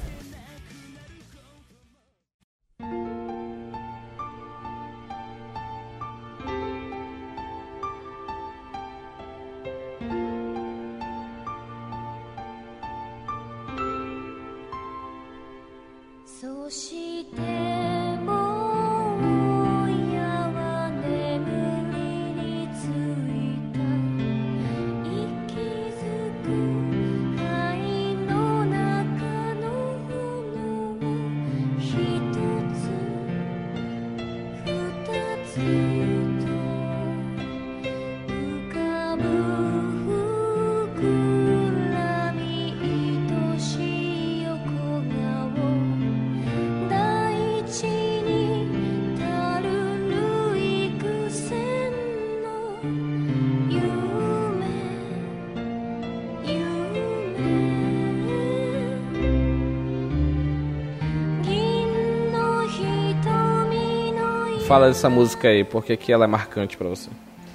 [64.76, 67.08] Fala dessa música aí, porque que ela é marcante pra você.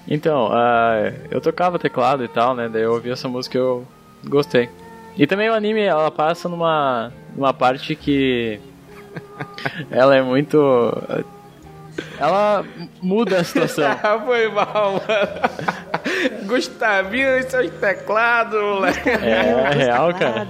[0.07, 2.67] Então, ah, eu tocava teclado e tal, né?
[2.67, 3.85] Daí eu ouvi essa música e eu
[4.25, 4.67] gostei.
[5.15, 8.59] E também o anime, ela passa numa, numa parte que
[9.91, 10.57] ela é muito...
[12.17, 12.65] Ela
[12.99, 13.95] muda a situação.
[14.25, 16.47] Foi mal, mano.
[16.47, 19.09] Gustavinho e seus teclados, moleque.
[19.09, 20.47] É real, cara.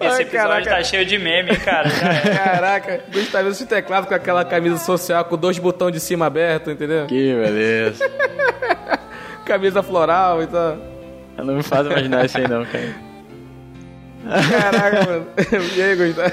[0.00, 0.70] Esse episódio caraca.
[0.70, 1.88] tá cheio de meme, cara.
[1.90, 6.72] Caraca, Gustavinho e seus teclados com aquela camisa social com dois botões de cima abertos,
[6.72, 7.06] entendeu?
[7.06, 8.04] Que beleza.
[9.46, 10.76] Camisa floral e tal.
[11.38, 12.94] Eu não me faz imaginar isso aí não, cara.
[14.50, 15.26] Caraca, mano.
[15.76, 16.32] E aí, Gustavo?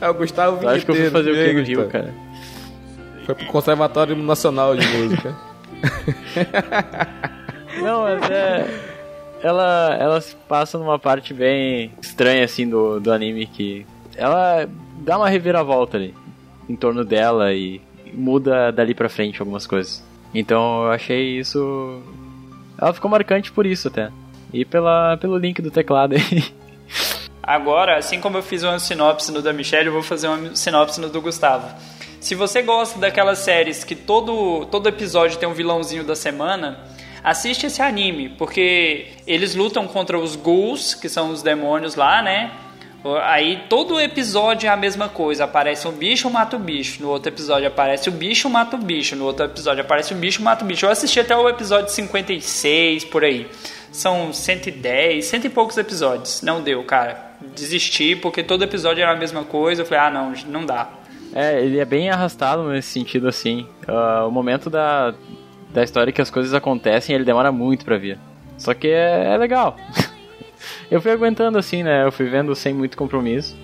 [0.00, 1.90] É o Gustavo Eu acho que eu fui fazer o que no Rio, Gustavo?
[1.90, 2.14] cara.
[3.24, 5.32] Foi pro Conservatório Nacional de Música.
[7.80, 8.66] Não, mas é.
[9.42, 13.84] Ela, ela se passa numa parte bem estranha, assim, do, do anime que.
[14.14, 14.68] Ela
[14.98, 16.14] dá uma reviravolta ali
[16.68, 17.80] em torno dela e
[18.12, 20.02] muda dali pra frente algumas coisas.
[20.34, 22.02] Então eu achei isso.
[22.80, 24.10] Ela ficou marcante por isso até.
[24.52, 26.44] E pela, pelo link do teclado aí.
[27.42, 31.00] Agora, assim como eu fiz uma sinopse no da Michelle, eu vou fazer uma sinopse
[31.00, 31.66] no do Gustavo.
[32.20, 36.78] Se você gosta daquelas séries que todo, todo episódio tem um vilãozinho da semana,
[37.22, 42.50] assiste esse anime, porque eles lutam contra os ghouls, que são os demônios lá, né?
[43.22, 45.44] Aí todo episódio é a mesma coisa.
[45.44, 47.02] Aparece um bicho, mata o bicho.
[47.02, 49.16] No outro episódio aparece o bicho, mata o bicho.
[49.16, 50.86] No outro episódio aparece o bicho, mata o bicho.
[50.86, 53.48] Eu assisti até o episódio 56, por aí.
[53.90, 56.42] São 110, cento e poucos episódios.
[56.42, 57.32] Não deu, cara.
[57.56, 59.82] Desisti, porque todo episódio era a mesma coisa.
[59.82, 60.88] Eu falei, ah, não, não dá.
[61.34, 63.66] É, ele é bem arrastado nesse sentido, assim.
[63.88, 65.12] Ah, o momento da,
[65.72, 68.18] da história que as coisas acontecem, ele demora muito pra vir.
[68.58, 69.76] Só que é, é legal.
[70.90, 72.04] eu fui aguentando, assim, né?
[72.04, 73.56] Eu fui vendo sem muito compromisso.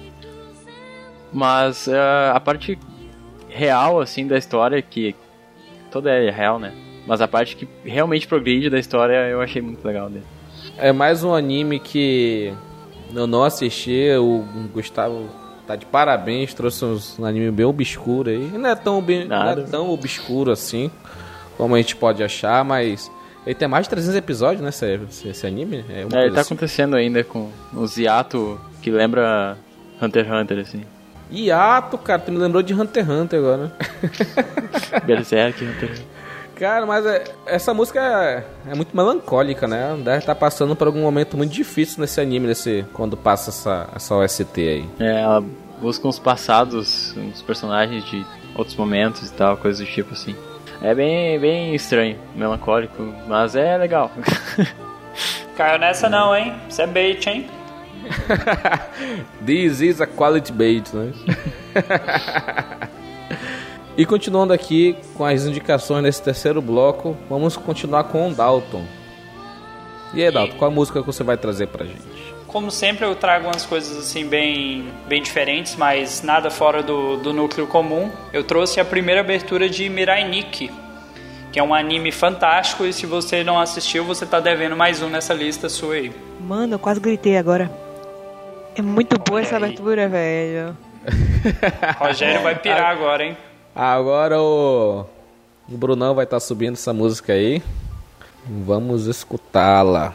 [1.33, 2.79] Mas ah, a parte
[3.49, 5.15] real, assim, da história, que
[5.91, 6.73] toda é real, né?
[7.07, 10.27] Mas a parte que realmente progride da história, eu achei muito legal dele.
[10.77, 12.53] É mais um anime que
[13.15, 14.11] eu não assisti.
[14.19, 15.29] O Gustavo
[15.67, 16.85] tá de parabéns, trouxe
[17.19, 18.51] um anime bem obscuro aí.
[18.53, 20.91] Não é tão, bem, não é tão obscuro assim,
[21.59, 23.11] como a gente pode achar, mas
[23.45, 24.71] ele tem mais de 300 episódios, né?
[24.71, 25.85] Esse, esse- esse anime.
[25.91, 26.55] É, É, ele tá assim.
[26.55, 29.59] acontecendo ainda com os hiato que lembra
[30.01, 30.83] Hunter x Hunter, assim.
[31.31, 33.73] Hiato, cara, tu me lembrou de Hunter x Hunter agora.
[35.05, 36.03] Berserk, Hunter x.
[36.55, 39.97] Cara, mas é- essa música é, é muito melancólica, né?
[40.03, 44.15] Deve estar passando por algum momento muito difícil nesse anime, nesse, quando passa essa, essa
[44.17, 44.85] OST aí.
[44.99, 45.45] É, ela
[45.81, 50.35] busca uns passados, uns personagens de outros momentos e tal, coisas do tipo assim.
[50.81, 54.13] É bem, bem estranho, melancólico, mas é legal.
[55.57, 56.55] Caiu nessa não, hein?
[56.69, 57.51] Isso é bait, hein?
[59.45, 61.13] This is a quality bait, né?
[63.97, 68.85] e continuando aqui com as indicações nesse terceiro bloco, vamos continuar com o Dalton.
[70.15, 72.28] E aí, Dalton, qual a música que você vai trazer pra gente?
[72.49, 77.31] Como sempre, eu trago umas coisas assim bem, bem diferentes, mas nada fora do, do
[77.31, 78.11] núcleo comum.
[78.33, 80.73] Eu trouxe a primeira abertura de Mirai Nikki,
[81.53, 85.11] que é um anime fantástico e se você não assistiu, você tá devendo mais um
[85.11, 86.13] nessa lista sua aí.
[86.41, 87.71] Mano, eu quase gritei agora.
[88.75, 89.65] É muito boa Olha essa aí.
[89.65, 90.77] abertura, velho.
[92.01, 93.37] Rogério vai pirar agora, hein?
[93.75, 95.05] Agora o,
[95.71, 97.63] o Brunão vai estar subindo essa música aí.
[98.47, 100.15] Vamos escutá-la.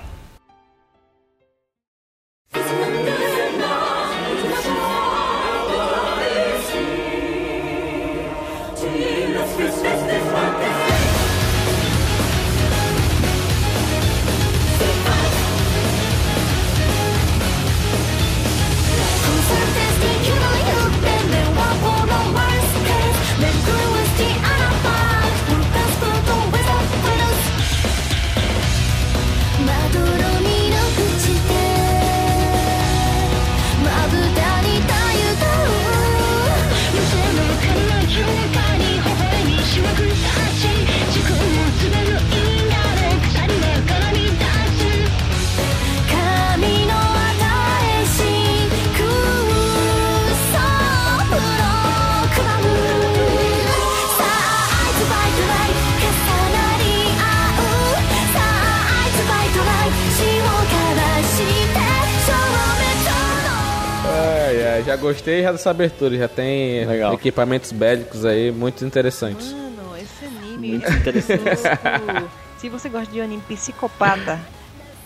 [65.04, 66.18] Gostei já dessa abertura.
[66.18, 67.14] Já tem Legal.
[67.14, 69.52] equipamentos bélicos aí muito interessantes.
[69.52, 71.42] Mano, esse anime Muito é interessante.
[71.44, 72.30] louco.
[72.58, 74.40] Se você gosta de um anime psicopata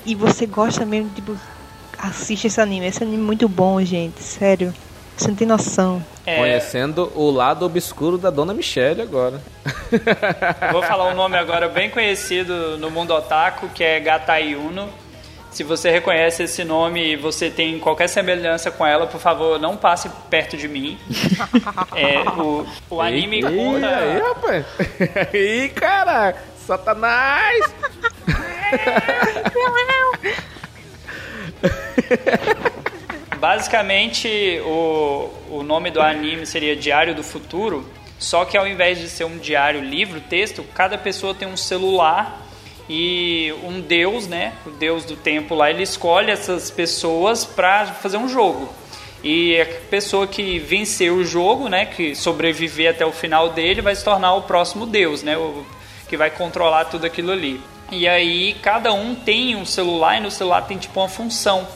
[0.06, 1.36] e você gosta mesmo, tipo,
[1.98, 2.86] assiste esse anime.
[2.88, 4.22] Esse anime é muito bom, gente.
[4.22, 4.74] Sério.
[5.18, 6.04] Você não tem noção.
[6.24, 9.42] É, Conhecendo o lado obscuro da Dona Michelle agora.
[10.72, 14.88] vou falar um nome agora bem conhecido no mundo otaku, que é Gatai Uno.
[15.58, 19.76] Se você reconhece esse nome e você tem qualquer semelhança com ela, por favor, não
[19.76, 21.00] passe perto de mim.
[21.96, 23.88] É, o, o anime Ih, conta...
[23.88, 24.66] aí, rapaz.
[25.34, 26.36] Ih, cara.
[26.58, 27.74] Satanás.
[33.40, 37.84] Basicamente, o, o nome do anime seria Diário do Futuro,
[38.20, 42.47] só que ao invés de ser um diário livro, texto, cada pessoa tem um celular
[42.90, 48.18] e um deus, né, o deus do tempo lá, ele escolhe essas pessoas para fazer
[48.18, 48.74] um jogo.
[49.24, 53.96] E a pessoa que vencer o jogo, né, que sobreviver até o final dele, vai
[53.96, 55.66] se tornar o próximo deus, né, o,
[56.08, 57.60] que vai controlar tudo aquilo ali.
[57.92, 61.68] E aí cada um tem um celular e no celular tem tipo uma função.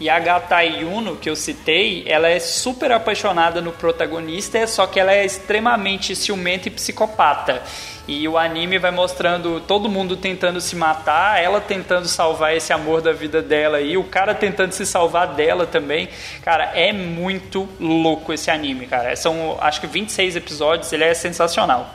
[0.00, 5.00] E a Gata Yuno, que eu citei, ela é super apaixonada no protagonista, só que
[5.00, 7.62] ela é extremamente ciumenta e psicopata.
[8.06, 13.02] E o anime vai mostrando todo mundo tentando se matar, ela tentando salvar esse amor
[13.02, 16.08] da vida dela e o cara tentando se salvar dela também.
[16.42, 19.14] Cara, é muito louco esse anime, cara.
[19.16, 21.90] São acho que 26 episódios, ele é sensacional.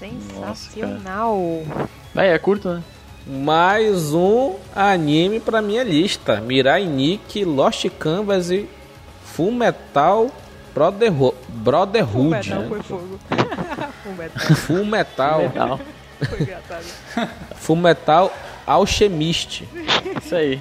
[0.00, 1.62] Sensacional.
[2.14, 2.82] Vai, é curto, né?
[3.28, 6.40] Mais um anime pra minha lista.
[6.40, 8.66] Mirai Nikki, Lost Canvas e
[9.22, 10.30] Full Metal
[10.74, 12.30] Brotherho- Brotherhood.
[12.30, 12.68] Metal né?
[12.68, 13.20] foi fogo.
[14.08, 15.80] o metal Full Metal.
[17.56, 18.32] Full Metal
[18.66, 19.64] Alchemist.
[20.22, 20.60] Isso aí.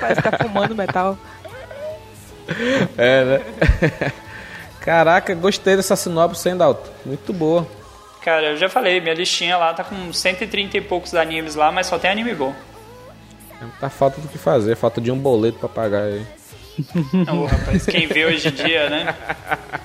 [0.00, 1.16] Parece que tá fumando metal.
[2.98, 4.12] É, né?
[4.80, 6.90] Caraca, gostei dessa sinopse, hein, Dalton?
[7.06, 7.66] Muito boa.
[8.24, 11.86] Cara, eu já falei, minha listinha lá tá com 130 e poucos animes lá, mas
[11.86, 12.54] só tem anime bom.
[13.78, 16.26] Tá falta do que fazer, falta de um boleto pra pagar aí.
[17.30, 19.14] Ô, rapaz, quem vê hoje em dia, né?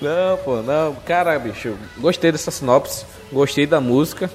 [0.00, 0.94] Não, pô, não.
[1.06, 4.30] Cara, bicho, gostei dessa sinopse, gostei da música.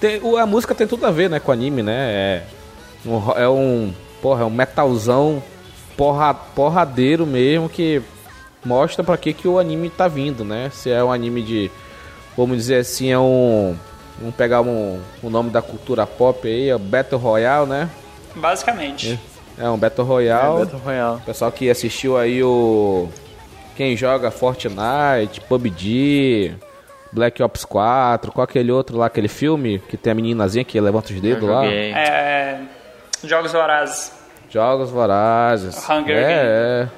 [0.00, 2.42] Tem, a música tem tudo a ver, né, com o anime, né?
[3.06, 5.42] É um, é um, porra, é um metalzão
[5.96, 8.02] porra, porradeiro mesmo que
[8.64, 10.70] mostra pra que que o anime tá vindo, né?
[10.72, 11.70] Se é um anime de,
[12.36, 13.76] vamos dizer assim, é um,
[14.18, 17.88] vamos pegar um, o nome da cultura pop aí, é o Battle Royale, né?
[18.34, 19.18] Basicamente.
[19.58, 20.62] É um Battle Royale.
[20.62, 21.20] É, Battle Royale.
[21.24, 23.08] Pessoal que assistiu aí o.
[23.76, 26.54] Quem joga Fortnite, PUBG,
[27.12, 31.12] Black Ops 4, qual aquele outro lá, aquele filme que tem a meninazinha que levanta
[31.12, 31.64] os dedos lá?
[31.66, 32.60] É,
[33.24, 34.12] Jogos Vorazes.
[34.50, 35.76] Jogos Vorazes.
[35.88, 36.48] Hunger é, Game.
[36.48, 36.88] é.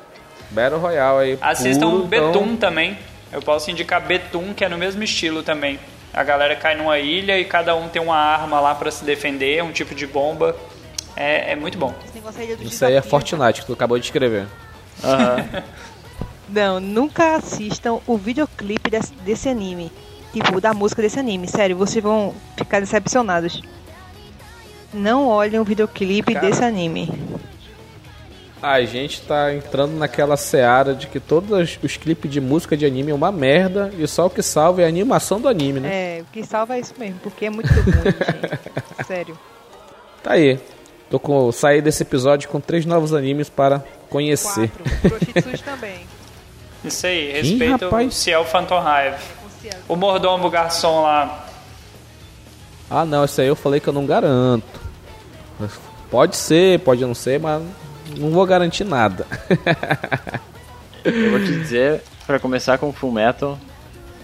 [0.51, 1.39] Battle Royale aí.
[1.41, 2.99] Assistam então- Betum também.
[3.32, 5.78] Eu posso indicar Betum, que é no mesmo estilo também.
[6.12, 9.62] A galera cai numa ilha e cada um tem uma arma lá pra se defender,
[9.62, 10.57] um tipo de bomba.
[11.15, 11.94] É, é muito bom.
[12.61, 14.47] Isso aí é desafios, Fortnite que tu acabou de escrever.
[15.03, 15.62] Aham.
[16.48, 19.90] Não, nunca assistam o videoclipe desse, desse anime.
[20.32, 21.48] Tipo, da música desse anime.
[21.48, 23.61] Sério, vocês vão ficar decepcionados.
[24.94, 26.47] Não olhem o videoclipe Cara.
[26.47, 27.11] desse anime.
[28.62, 33.11] A gente tá entrando naquela seara de que todos os clipes de música de anime
[33.11, 36.19] é uma merda e só o que salva é a animação do anime, né?
[36.19, 39.07] É, o que salva é isso mesmo, porque é muito ruim, gente.
[39.07, 39.39] Sério.
[40.23, 40.59] Tá aí.
[41.11, 44.70] Tô com, saí desse episódio com três novos animes para conhecer.
[45.03, 45.59] Quatro.
[45.65, 46.07] Também.
[46.85, 48.15] Isso aí, respeita o rapaz.
[48.15, 49.16] Ciel Phantom Hive.
[49.89, 51.47] O mordomo, o garçom lá.
[52.89, 54.81] Ah, não, isso aí eu falei que eu não garanto.
[56.11, 57.62] Pode ser, pode não ser, mas
[58.16, 59.27] não vou garantir nada.
[61.05, 63.59] Eu vou te dizer, pra começar com Full Metal,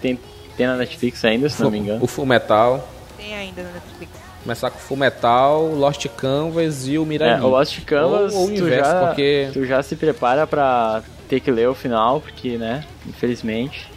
[0.01, 0.19] tem,
[0.57, 2.03] tem na Netflix ainda, se não me engano.
[2.03, 2.87] O Full Metal.
[3.17, 4.11] Tem ainda na Netflix.
[4.43, 7.39] Começar com o Full Metal, Lost Canvas e o Mirai.
[7.39, 9.49] É, o Lost Canvas, Ou, ou o tu, já, porque.
[9.53, 13.89] tu já se prepara pra ter que ler o final, porque, né, infelizmente,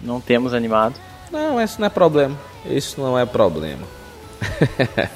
[0.00, 0.94] não temos animado.
[1.30, 2.36] Não, isso não é problema.
[2.66, 3.86] Isso não é problema.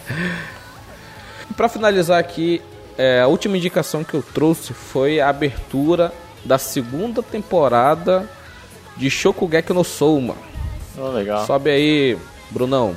[1.56, 2.62] Pra finalizar aqui,
[2.96, 6.12] é, a última indicação que eu trouxe foi a abertura
[6.44, 8.28] da segunda temporada
[8.96, 10.34] de Shokugeki no Souma.
[10.98, 11.46] Oh, legal.
[11.46, 12.18] Sobe aí,
[12.50, 12.94] Brunão.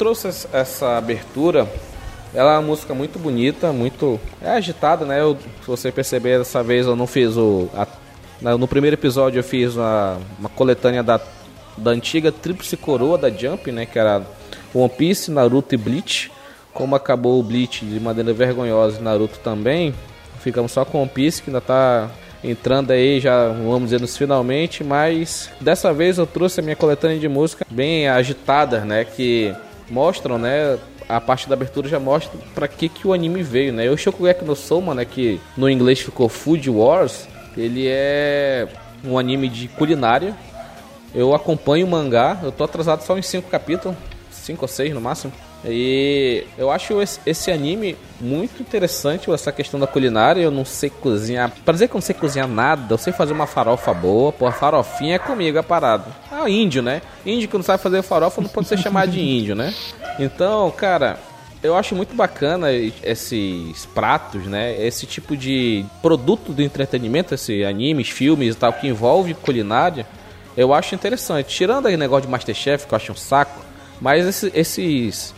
[0.00, 1.68] Trouxe es- essa abertura.
[2.32, 4.18] Ela é uma música muito bonita, muito.
[4.40, 5.20] É agitada, né?
[5.20, 7.68] Eu, se você perceber, dessa vez eu não fiz o.
[7.74, 7.86] a-
[8.56, 11.20] no primeiro episódio eu fiz uma, uma coletânea da,
[11.76, 13.84] da antiga Tríplice Coroa da Jump, né?
[13.84, 14.22] Que era
[14.74, 16.30] One Piece, Naruto e Bleach.
[16.72, 19.92] Como acabou o Bleach de maneira vergonhosa e Naruto também,
[20.40, 22.08] ficamos só com One Piece, que ainda tá
[22.42, 27.18] entrando aí, já vamos dizer nos finalmente, mas dessa vez eu trouxe a minha coletânea
[27.18, 29.54] de música bem agitadas, né, que
[29.90, 33.90] mostram, né, a parte da abertura já mostra pra que que o anime veio, né?
[33.90, 38.68] O Shokugeki no Soma, né, que no inglês ficou Food Wars, ele é
[39.04, 40.34] um anime de culinária.
[41.12, 43.96] Eu acompanho o mangá, eu tô atrasado só em cinco capítulos,
[44.30, 45.32] cinco ou seis no máximo.
[45.64, 50.40] E eu acho esse, esse anime muito interessante, essa questão da culinária.
[50.40, 51.52] Eu não sei cozinhar.
[51.64, 54.32] Pra dizer que eu não sei cozinhar nada, eu sei fazer uma farofa boa.
[54.32, 56.06] Pô, a farofinha é comigo, a parada.
[56.30, 57.02] Ah, índio, né?
[57.26, 59.74] Índio que não sabe fazer farofa não pode ser chamado de índio, né?
[60.18, 61.18] Então, cara,
[61.62, 64.74] eu acho muito bacana esses pratos, né?
[64.82, 70.06] Esse tipo de produto do entretenimento, esses animes, filmes e tal, que envolve culinária.
[70.56, 71.48] Eu acho interessante.
[71.54, 73.60] Tirando aí o negócio de Masterchef, que eu acho um saco.
[74.00, 75.34] Mas esse- esses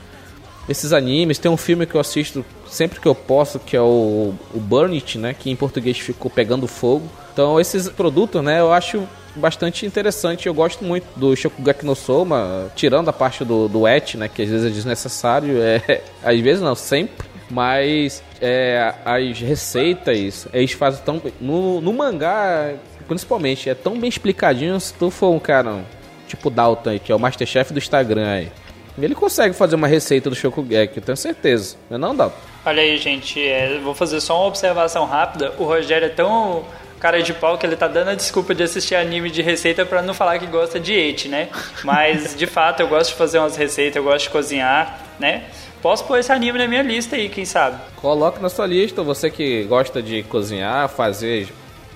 [0.69, 4.35] esses animes, tem um filme que eu assisto sempre que eu posso, que é o,
[4.55, 5.35] o Burn It, né?
[5.35, 7.07] Que em português ficou Pegando Fogo.
[7.33, 8.61] Então esses produtos, né?
[8.61, 9.03] Eu acho
[9.35, 10.47] bastante interessante.
[10.47, 14.29] Eu gosto muito do Shokugeki no Soma, tirando a parte do, do et, né?
[14.29, 15.61] Que às vezes é desnecessário.
[15.61, 17.27] É, às vezes não, sempre.
[17.51, 21.21] Mas é, as receitas, eles fazem tão...
[21.39, 22.75] No, no mangá,
[23.07, 24.81] principalmente, é tão bem explicadinho.
[24.81, 25.85] Se tu for um cara
[26.27, 28.53] tipo Dalton que é o Masterchef do Instagram aí.
[29.01, 31.77] Ele consegue fazer uma receita do Shokugeki, eu tenho certeza.
[31.89, 32.37] Não é não, Dalton?
[32.65, 35.53] Olha aí, gente, é, vou fazer só uma observação rápida.
[35.59, 36.65] O Rogério é tão
[37.01, 40.03] cara de pau que ele tá dando a desculpa de assistir anime de receita pra
[40.03, 41.49] não falar que gosta de ete, né?
[41.83, 45.45] Mas, de fato, eu gosto de fazer umas receitas, eu gosto de cozinhar, né?
[45.83, 47.77] Posso pôr esse anime na minha lista aí, quem sabe?
[47.97, 51.49] Coloque na sua lista, você que gosta de cozinhar, fazer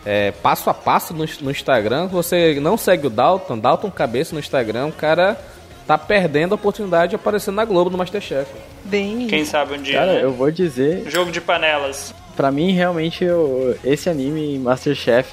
[0.05, 2.09] é, passo a passo no, no Instagram.
[2.09, 5.39] Você não segue o Dalton, Dalton Cabeça no Instagram, o cara
[5.87, 8.51] tá perdendo a oportunidade de aparecer na Globo no Masterchef.
[8.85, 9.27] Bem.
[9.29, 10.25] Quem sabe um dia, Cara, né?
[10.25, 12.15] eu vou dizer, Jogo de panelas.
[12.37, 15.31] pra mim realmente eu- esse anime e Masterchef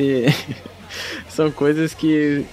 [1.29, 2.45] são coisas que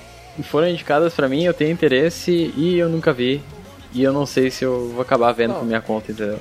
[0.45, 3.41] foram indicadas pra mim, eu tenho interesse e eu nunca vi.
[3.93, 6.39] E eu não sei se eu vou acabar vendo por minha conta, entendeu?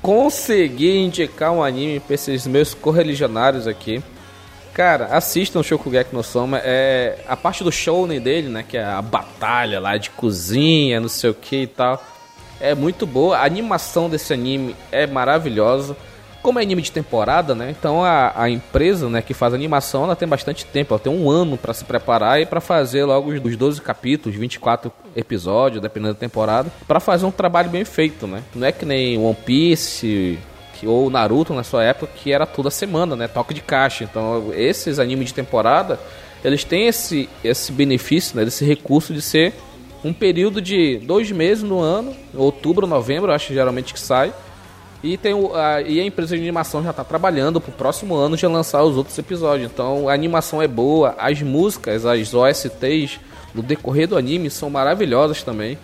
[0.00, 4.02] Consegui indicar um anime pra esses meus correligionários aqui.
[4.78, 6.60] Cara, assistam o Shokugeki no Soma.
[6.62, 8.62] É a parte do shounen dele, né?
[8.62, 12.00] Que é a batalha lá de cozinha, não sei o que e tal.
[12.60, 13.38] É muito boa.
[13.38, 15.96] A animação desse anime é maravilhosa.
[16.40, 17.74] Como é anime de temporada, né?
[17.76, 20.94] Então a, a empresa, né, que faz animação, ela tem bastante tempo.
[20.94, 24.38] Ela tem um ano pra se preparar e pra fazer logo os, os 12 capítulos,
[24.38, 28.44] 24 episódios, dependendo da temporada, Pra fazer um trabalho bem feito, né?
[28.54, 30.38] Não é que nem One Piece,
[30.78, 33.28] que- ou Naruto na sua época, que era toda semana, né?
[33.28, 34.04] Toque de caixa.
[34.04, 35.98] Então, esses animes de temporada,
[36.44, 38.44] eles têm esse, esse benefício, né?
[38.44, 39.54] Desse recurso de ser
[40.04, 44.32] um período de dois meses no ano, outubro, novembro, acho geralmente que sai.
[45.02, 48.36] E, tem o, a, e a empresa de animação já está trabalhando pro próximo ano
[48.36, 49.70] já lançar os outros episódios.
[49.70, 53.20] Então a animação é boa, as músicas, as OSTs
[53.54, 55.78] no decorrer do anime são maravilhosas também.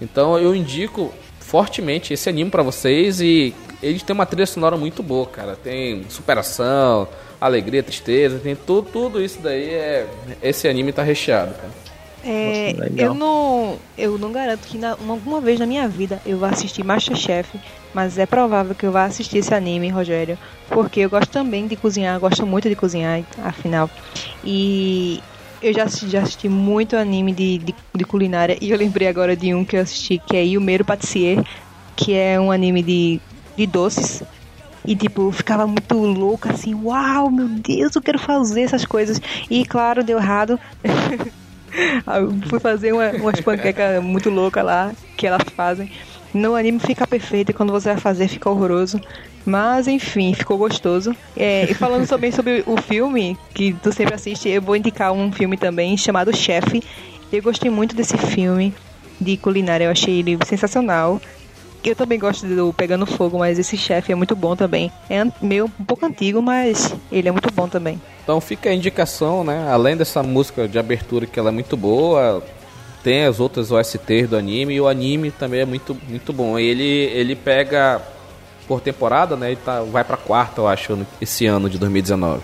[0.00, 5.02] Então eu indico fortemente esse anime para vocês e ele tem uma trilha sonora muito
[5.02, 5.56] boa, cara.
[5.56, 7.08] Tem superação,
[7.40, 10.06] alegria, tristeza, tem tudo, tudo isso daí é
[10.42, 11.88] esse anime tá recheado, cara.
[12.24, 16.20] É, Nossa, eu não eu não garanto que na, uma- alguma vez na minha vida
[16.26, 17.48] eu vá assistir Masterchef,
[17.94, 20.36] mas é provável que eu vá assistir esse anime, Rogério,
[20.68, 23.88] porque eu gosto também de cozinhar, gosto muito de cozinhar, afinal.
[24.44, 25.22] E
[25.62, 29.36] eu já assisti, já assisti muito anime de, de, de culinária e eu lembrei agora
[29.36, 31.42] de um que eu assisti que é Yumeiro Patissier,
[31.96, 33.20] que é um anime de,
[33.58, 34.22] de doces.
[34.84, 39.20] E tipo, ficava muito louca assim, uau, meu Deus, eu quero fazer essas coisas.
[39.50, 40.58] E claro, deu errado.
[42.48, 45.90] Fui fazer uma, umas panquecas muito loucas lá, que elas fazem.
[46.32, 49.00] No anime fica perfeito e quando você vai fazer fica horroroso.
[49.44, 51.14] Mas enfim, ficou gostoso.
[51.36, 55.32] É, e falando também sobre o filme, que tu sempre assiste, eu vou indicar um
[55.32, 56.82] filme também chamado Chefe.
[57.32, 58.72] Eu gostei muito desse filme
[59.20, 61.20] de culinária, eu achei ele sensacional.
[61.84, 64.90] Eu também gosto do Pegando Fogo, mas esse chefe é muito bom também.
[65.08, 68.00] É meio um pouco antigo, mas ele é muito bom também.
[68.22, 69.68] Então fica a indicação, né?
[69.70, 72.42] Além dessa música de abertura que ela é muito boa,
[73.02, 76.58] tem as outras OSTs do anime e o anime também é muito, muito bom.
[76.58, 78.02] Ele, ele pega
[78.66, 79.52] por temporada, né?
[79.52, 82.42] Ele tá, vai pra quarta, eu acho, esse ano de 2019.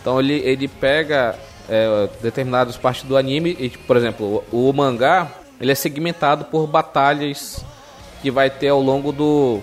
[0.00, 1.38] Então ele, ele pega
[1.68, 5.30] é, determinadas partes do anime e, por exemplo, o, o mangá
[5.60, 7.64] ele é segmentado por batalhas
[8.22, 9.60] que vai ter ao longo do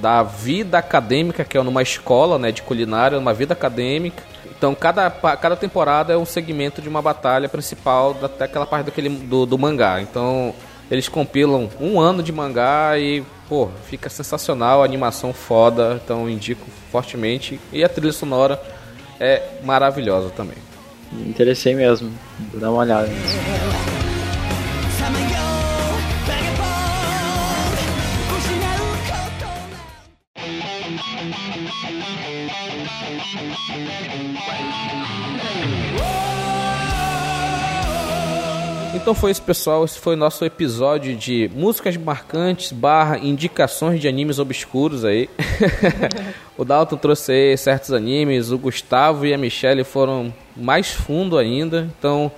[0.00, 4.22] da vida acadêmica, que é numa escola né, de culinária, uma vida acadêmica.
[4.56, 9.10] Então, cada, cada temporada é um segmento de uma batalha principal até aquela parte daquele,
[9.10, 10.00] do, do mangá.
[10.00, 10.54] Então,
[10.90, 16.00] eles compilam um ano de mangá e, pô, fica sensacional, animação foda.
[16.02, 17.60] Então, indico fortemente.
[17.72, 18.62] E a trilha sonora
[19.20, 20.56] é maravilhosa também.
[21.10, 22.10] Me interessei mesmo.
[22.50, 23.10] Vou dar uma olhada.
[39.02, 39.84] Então foi isso, pessoal.
[39.84, 45.28] Esse foi o nosso episódio de músicas marcantes barra indicações de animes obscuros aí.
[46.56, 51.90] o Dalton trouxe aí certos animes, o Gustavo e a Michelle foram mais fundo ainda.
[51.98, 52.30] Então,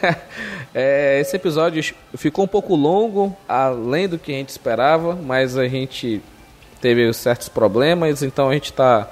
[0.74, 5.68] é, esse episódio ficou um pouco longo, além do que a gente esperava, mas a
[5.68, 6.22] gente
[6.80, 9.06] teve certos problemas, então a gente está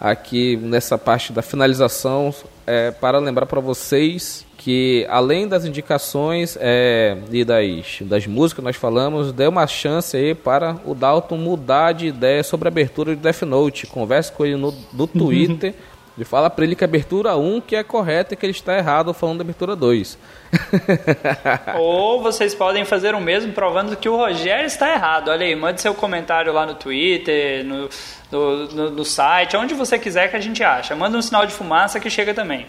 [0.00, 2.34] aqui nessa parte da finalização
[2.66, 8.64] é, para lembrar para vocês que além das indicações é, e das, das músicas que
[8.64, 13.16] nós falamos, dê uma chance aí para o Dalton mudar de ideia sobre a abertura
[13.16, 13.88] de Death Note.
[13.88, 15.74] Converse com ele no, no Twitter
[16.16, 18.76] e fala para ele que a abertura 1 que é correta e que ele está
[18.78, 20.16] errado falando da abertura 2.
[21.78, 25.28] Ou vocês podem fazer o mesmo provando que o Rogério está errado.
[25.28, 27.88] Olha aí, mande seu comentário lá no Twitter, no,
[28.30, 30.94] no, no- no site, onde você quiser que a gente acha.
[30.94, 32.66] Manda um sinal de fumaça que chega também.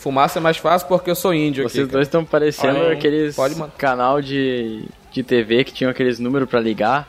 [0.00, 1.92] Fumaça é mais fácil porque eu sou índio Vocês aqui.
[1.92, 6.58] dois estão parecendo Olha aqueles pode canal de, de TV que tinham aqueles números pra
[6.58, 7.06] ligar,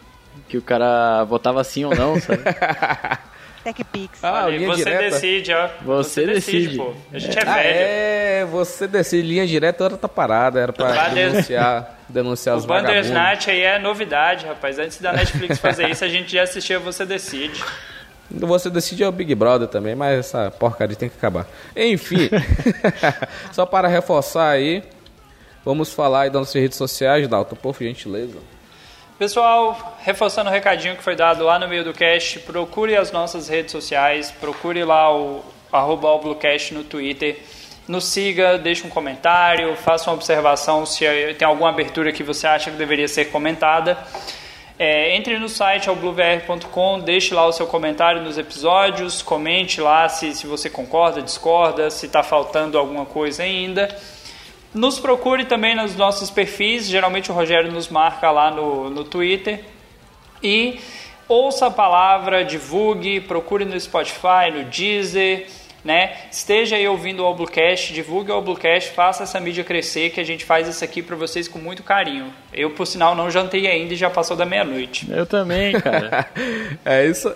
[0.50, 2.42] que o cara votava sim ou não, sabe?
[3.64, 4.24] TechPix.
[4.24, 5.04] Ah, Olha você direta.
[5.12, 5.70] decide, ó.
[5.84, 6.78] Você decide.
[6.78, 6.94] pô.
[7.14, 7.70] A gente é, Ah, velho.
[7.70, 9.22] é, você decide.
[9.28, 12.96] Linha direta era outra parada, era pra denunciar, denunciar O os vagabundos.
[13.08, 14.80] Bandersnatch aí é novidade, rapaz.
[14.80, 17.64] Antes da Netflix fazer isso, a gente já assistia Você Decide.
[18.34, 21.46] Você decide é o Big Brother também, mas essa porcaria tem que acabar.
[21.76, 22.30] Enfim,
[23.52, 24.84] só para reforçar aí,
[25.66, 28.38] vamos falar aí das nossas redes sociais, Dalton, por gentileza.
[29.20, 33.48] Pessoal, reforçando o recadinho que foi dado lá no meio do cast, procure as nossas
[33.48, 37.38] redes sociais, procure lá o arroba Bluecast no Twitter,
[37.88, 41.06] nos siga, deixe um comentário, faça uma observação se
[41.38, 43.98] tem alguma abertura que você acha que deveria ser comentada.
[44.84, 50.34] É, entre no site albluevr.com, deixe lá o seu comentário nos episódios, comente lá se,
[50.34, 53.96] se você concorda, discorda, se está faltando alguma coisa ainda.
[54.74, 59.64] Nos procure também nos nossos perfis, geralmente o Rogério nos marca lá no, no Twitter.
[60.42, 60.80] E
[61.28, 65.46] ouça a palavra, divulgue, procure no Spotify, no Deezer,
[65.84, 66.16] né?
[66.32, 70.46] Esteja aí ouvindo o Oblucast, divulgue o Oblucast, faça essa mídia crescer, que a gente
[70.46, 72.32] faz isso aqui para vocês com muito carinho.
[72.54, 75.12] Eu, por sinal, não jantei ainda e já passou da meia-noite.
[75.12, 76.28] Eu também, cara.
[76.84, 77.34] É isso,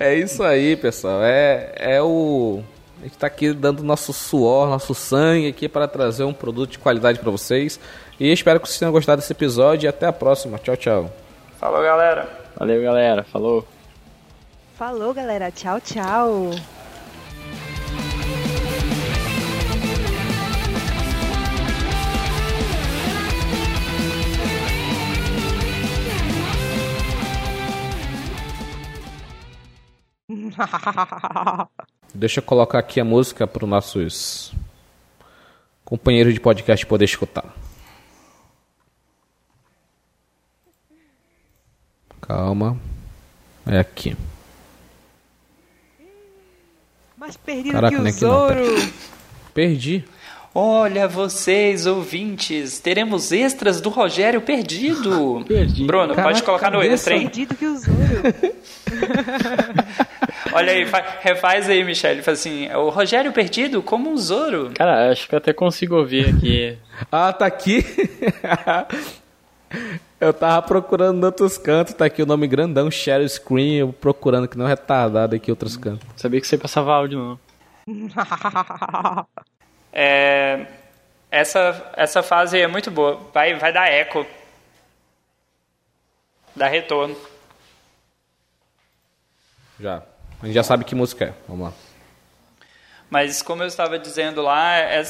[0.00, 1.20] é isso aí, pessoal.
[1.22, 2.62] É, é o.
[3.00, 6.78] A gente tá aqui dando nosso suor, nosso sangue aqui para trazer um produto de
[6.78, 7.78] qualidade para vocês.
[8.18, 10.58] E espero que vocês tenham gostado desse episódio e até a próxima.
[10.58, 11.12] Tchau, tchau.
[11.58, 12.28] Falou, galera!
[12.56, 13.24] Valeu, galera.
[13.24, 13.66] Falou.
[14.76, 15.50] Falou, galera.
[15.50, 16.77] Tchau, tchau.
[32.14, 34.52] Deixa eu colocar aqui a música para os nossos
[35.84, 37.54] companheiros de podcast poder escutar.
[42.20, 42.78] Calma.
[43.66, 44.16] É aqui.
[47.16, 48.92] Mais perdido Caraca, que o aqui não, Zoro.
[49.54, 50.04] Perdi.
[50.60, 55.40] Olha, vocês, ouvintes, teremos extras do Rogério perdido.
[55.46, 55.84] Perdi.
[55.84, 57.28] Bruno, Caraca, pode colocar no extra, hein?
[57.28, 57.94] perdido que o Zoro.
[60.52, 62.22] Olha aí, fa- refaz aí, Michele.
[62.22, 64.72] Faz assim, o Rogério perdido como um Zoro.
[64.74, 66.76] Cara, acho que eu até consigo ouvir aqui.
[67.12, 67.84] Ah, tá aqui.
[70.20, 74.48] Eu tava procurando em outros cantos, tá aqui o nome grandão, Shadow Screen, eu procurando
[74.48, 76.04] que não é retardado aqui em outros cantos.
[76.16, 77.38] Sabia que você passava áudio,
[77.86, 78.08] não.
[80.00, 80.64] É,
[81.28, 83.16] essa, essa fase é muito boa.
[83.34, 84.24] Vai, vai dar eco.
[86.54, 87.16] Dá retorno.
[89.80, 90.04] Já.
[90.40, 91.34] A gente já sabe que música é.
[91.48, 91.72] Vamos lá.
[93.10, 95.02] Mas como eu estava dizendo lá, é...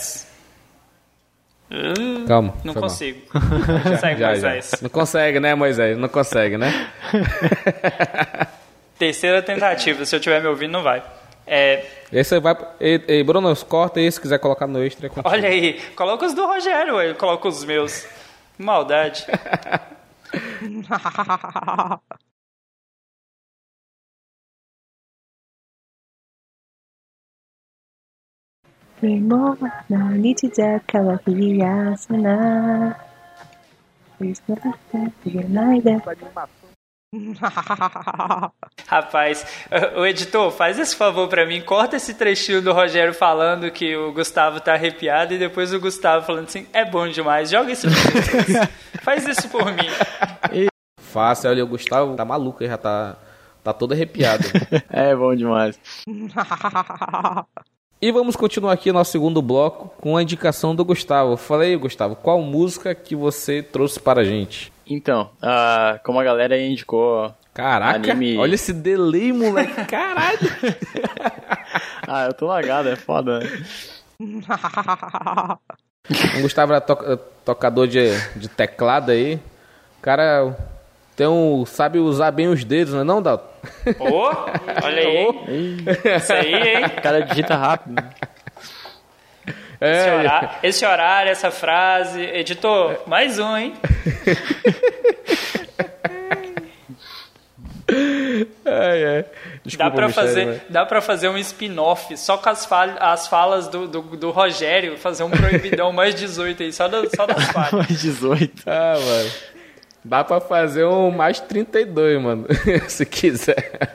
[1.70, 2.54] Uh, Calma.
[2.64, 3.20] Não consigo.
[3.84, 4.78] Consegue, Já, já.
[4.80, 5.98] Não consegue, né, Moisés?
[5.98, 6.90] Não consegue, né?
[8.98, 10.06] Terceira tentativa.
[10.06, 11.02] Se eu estiver me ouvindo, não vai.
[11.48, 12.54] É, E você vai.
[12.78, 15.06] Ei, ei, Bruno, corta aí se quiser colocar no extra.
[15.06, 18.06] é olha aí, coloca os do Rogério, ué, coloca os meus.
[18.58, 19.24] Maldade.
[35.48, 36.02] Naida.
[38.86, 39.46] Rapaz,
[39.96, 44.12] o editor, faz esse favor pra mim, corta esse trechinho do Rogério falando que o
[44.12, 47.86] Gustavo tá arrepiado e depois o Gustavo falando assim, é bom demais, joga isso.
[49.02, 49.88] Faz isso por mim.
[50.98, 53.16] Fácil, olha, o Gustavo tá maluco, ele já tá,
[53.64, 54.44] tá todo arrepiado.
[54.90, 55.80] É bom demais.
[58.02, 61.38] e vamos continuar aqui nosso segundo bloco com a indicação do Gustavo.
[61.38, 64.70] Fala aí, Gustavo, qual música que você trouxe para a gente?
[64.88, 67.32] Então, ah, como a galera aí indicou.
[67.52, 68.38] Caraca, Anime.
[68.38, 70.38] olha esse delay, moleque, caralho.
[72.10, 73.40] Ah, eu tô lagado, é foda.
[73.40, 73.62] né?
[76.38, 79.34] O Gustavo era to- tocador de, de teclado aí.
[79.98, 80.56] O cara
[81.14, 83.46] tem um, sabe usar bem os dedos, não é não, Dalton?
[83.98, 84.22] Ô,
[84.82, 85.28] olha aí?
[85.48, 85.84] Ih,
[86.16, 86.84] Isso aí, hein?
[86.86, 88.02] o cara digita rápido.
[89.80, 92.20] Esse É, horário, esse horário, essa frase.
[92.20, 93.74] Editor, mais um, hein?
[98.64, 99.22] ai, ai.
[99.22, 99.28] Dá
[99.64, 103.26] Desculpa, pra, Michele, fazer, mas- dá pra fazer um spin-off só com as, fal- as
[103.28, 107.44] falas do, do, do Rogério, fazer um proibidão mais 18 aí, só, da- só das
[107.52, 107.72] falhas.
[107.72, 108.62] Mais 18.
[108.66, 109.30] Ah, mano.
[110.04, 112.46] Dá pra fazer um mais 32, mano.
[112.88, 113.92] Se quiser.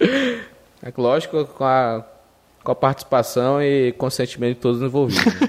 [0.00, 2.04] É lógico, com a,
[2.68, 5.24] com a participação e consentimento de todos os envolvidos.
[5.24, 5.48] né?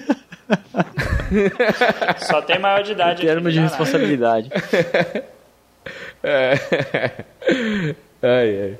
[2.17, 3.21] Só tem maior de idade.
[3.21, 4.49] Termo aqui, de responsabilidade.
[6.21, 6.53] É.
[8.21, 8.77] Ai, ai.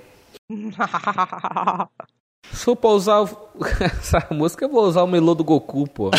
[2.52, 3.24] Se for pra usar
[3.82, 6.12] essa música, eu vou usar o melô do Goku, pô.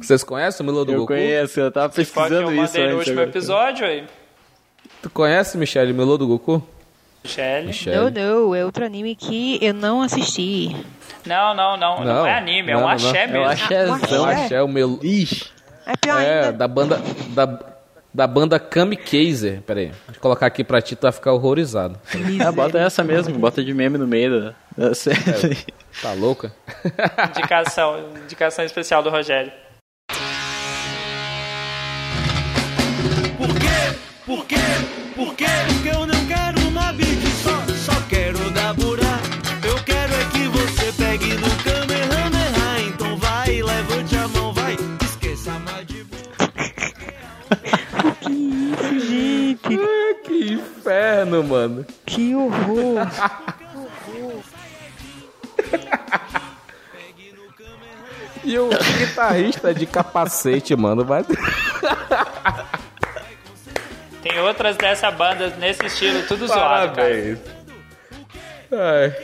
[0.00, 1.12] Vocês conhecem o melô do Eu Goku?
[1.12, 3.28] conheço, eu tava eu pesquisando isso mandei no último agora.
[3.30, 4.06] episódio aí.
[5.02, 6.66] Tu conhece, Michele, o melô do Goku?
[7.24, 7.66] Michele.
[7.68, 7.96] Michele.
[7.96, 10.74] Não, não, é outro anime que eu não assisti.
[11.24, 12.04] Não, não, não, não.
[12.04, 12.26] Não.
[12.26, 13.36] é anime, é Não, um não, axé não.
[13.36, 13.64] É o mesmo.
[13.64, 14.24] axézão.
[14.24, 14.98] Ah, Axé, o melô...
[15.02, 15.50] Ixi.
[15.86, 16.52] É pior É, ainda.
[16.52, 17.00] da banda.
[17.28, 17.58] Da,
[18.12, 19.62] da banda Kamikaze.
[19.66, 19.86] Pera aí.
[19.86, 21.98] Deixa eu colocar aqui pra ti, tu vai ficar horrorizado.
[22.44, 25.56] Ah, bota essa mesmo, bota de meme no meio da, da série.
[26.02, 26.52] Tá louca?
[27.30, 29.52] Indicação, indicação especial do Rogério.
[33.38, 33.96] Por quê?
[34.26, 34.56] Por quê?
[35.16, 35.44] Por quê?
[35.68, 36.21] Porque eu não
[48.32, 49.78] Que isso, gente?
[50.24, 51.86] que inferno, mano.
[52.06, 53.06] Que horror.
[58.42, 61.04] E o guitarrista de capacete, mano.
[61.04, 61.24] Vai.
[64.22, 67.08] Tem outras dessa banda nesse estilo, tudo zoado, cara.
[67.08, 67.38] Parabéns.
[68.72, 69.14] Ai.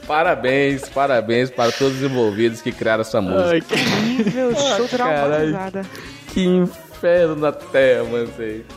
[0.07, 3.49] Parabéns, parabéns para todos os envolvidos que criaram essa música.
[3.49, 3.75] Ai, que...
[4.01, 4.89] Nível, estou caralho.
[4.89, 5.81] traumatizada.
[6.33, 8.29] Que inferno na terra, mano.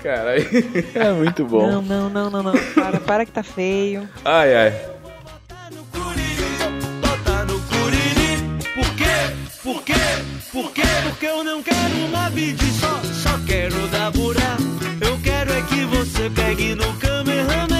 [0.02, 0.46] Caralho.
[0.94, 1.66] É muito bom.
[1.66, 2.52] Não, não, não, não, não.
[2.74, 4.08] Para, para que tá feio.
[4.24, 4.72] Ai, ai.
[5.72, 6.56] no curiri,
[7.00, 8.62] bota no curiri.
[8.74, 9.36] Por quê?
[9.62, 9.94] Por quê?
[10.52, 10.82] Por quê?
[11.08, 14.56] Porque eu não quero uma beat só, só quero dar burá.
[15.00, 17.75] Eu quero é que você pegue no Kamehameha.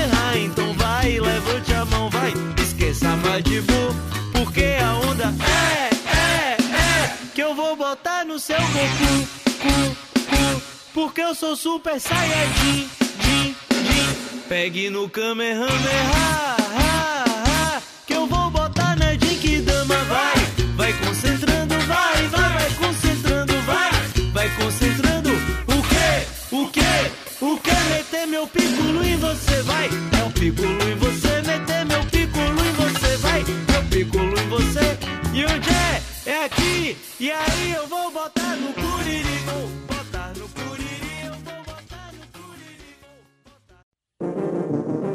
[8.38, 9.28] seu Goku,
[9.62, 9.96] cu,
[10.28, 12.88] cu, porque eu sou Super Saiyajin,
[13.20, 14.42] din, din.
[14.48, 15.66] Pegue no Kamehameha,
[16.14, 20.34] ha, ha, que eu vou botar na Jinkidama, vai,
[20.76, 23.90] vai concentrando, vai, vai, vai concentrando, vai,
[24.32, 25.30] vai concentrando.
[25.66, 30.88] O que, o que, o que meter meu piculo em você, vai, é o piculo
[30.88, 33.40] em você, meter meu piculo em você, vai,
[33.74, 34.98] é o piculo em você,
[35.32, 36.15] e onde é?
[36.26, 36.96] é aqui.
[37.20, 42.26] E aí eu vou botar no curiri, vou botar no curiri, eu vou botar no
[42.38, 42.96] curiri.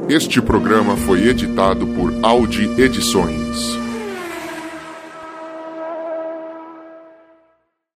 [0.08, 0.14] Botar...
[0.14, 3.91] Este programa foi editado por Audi Edições.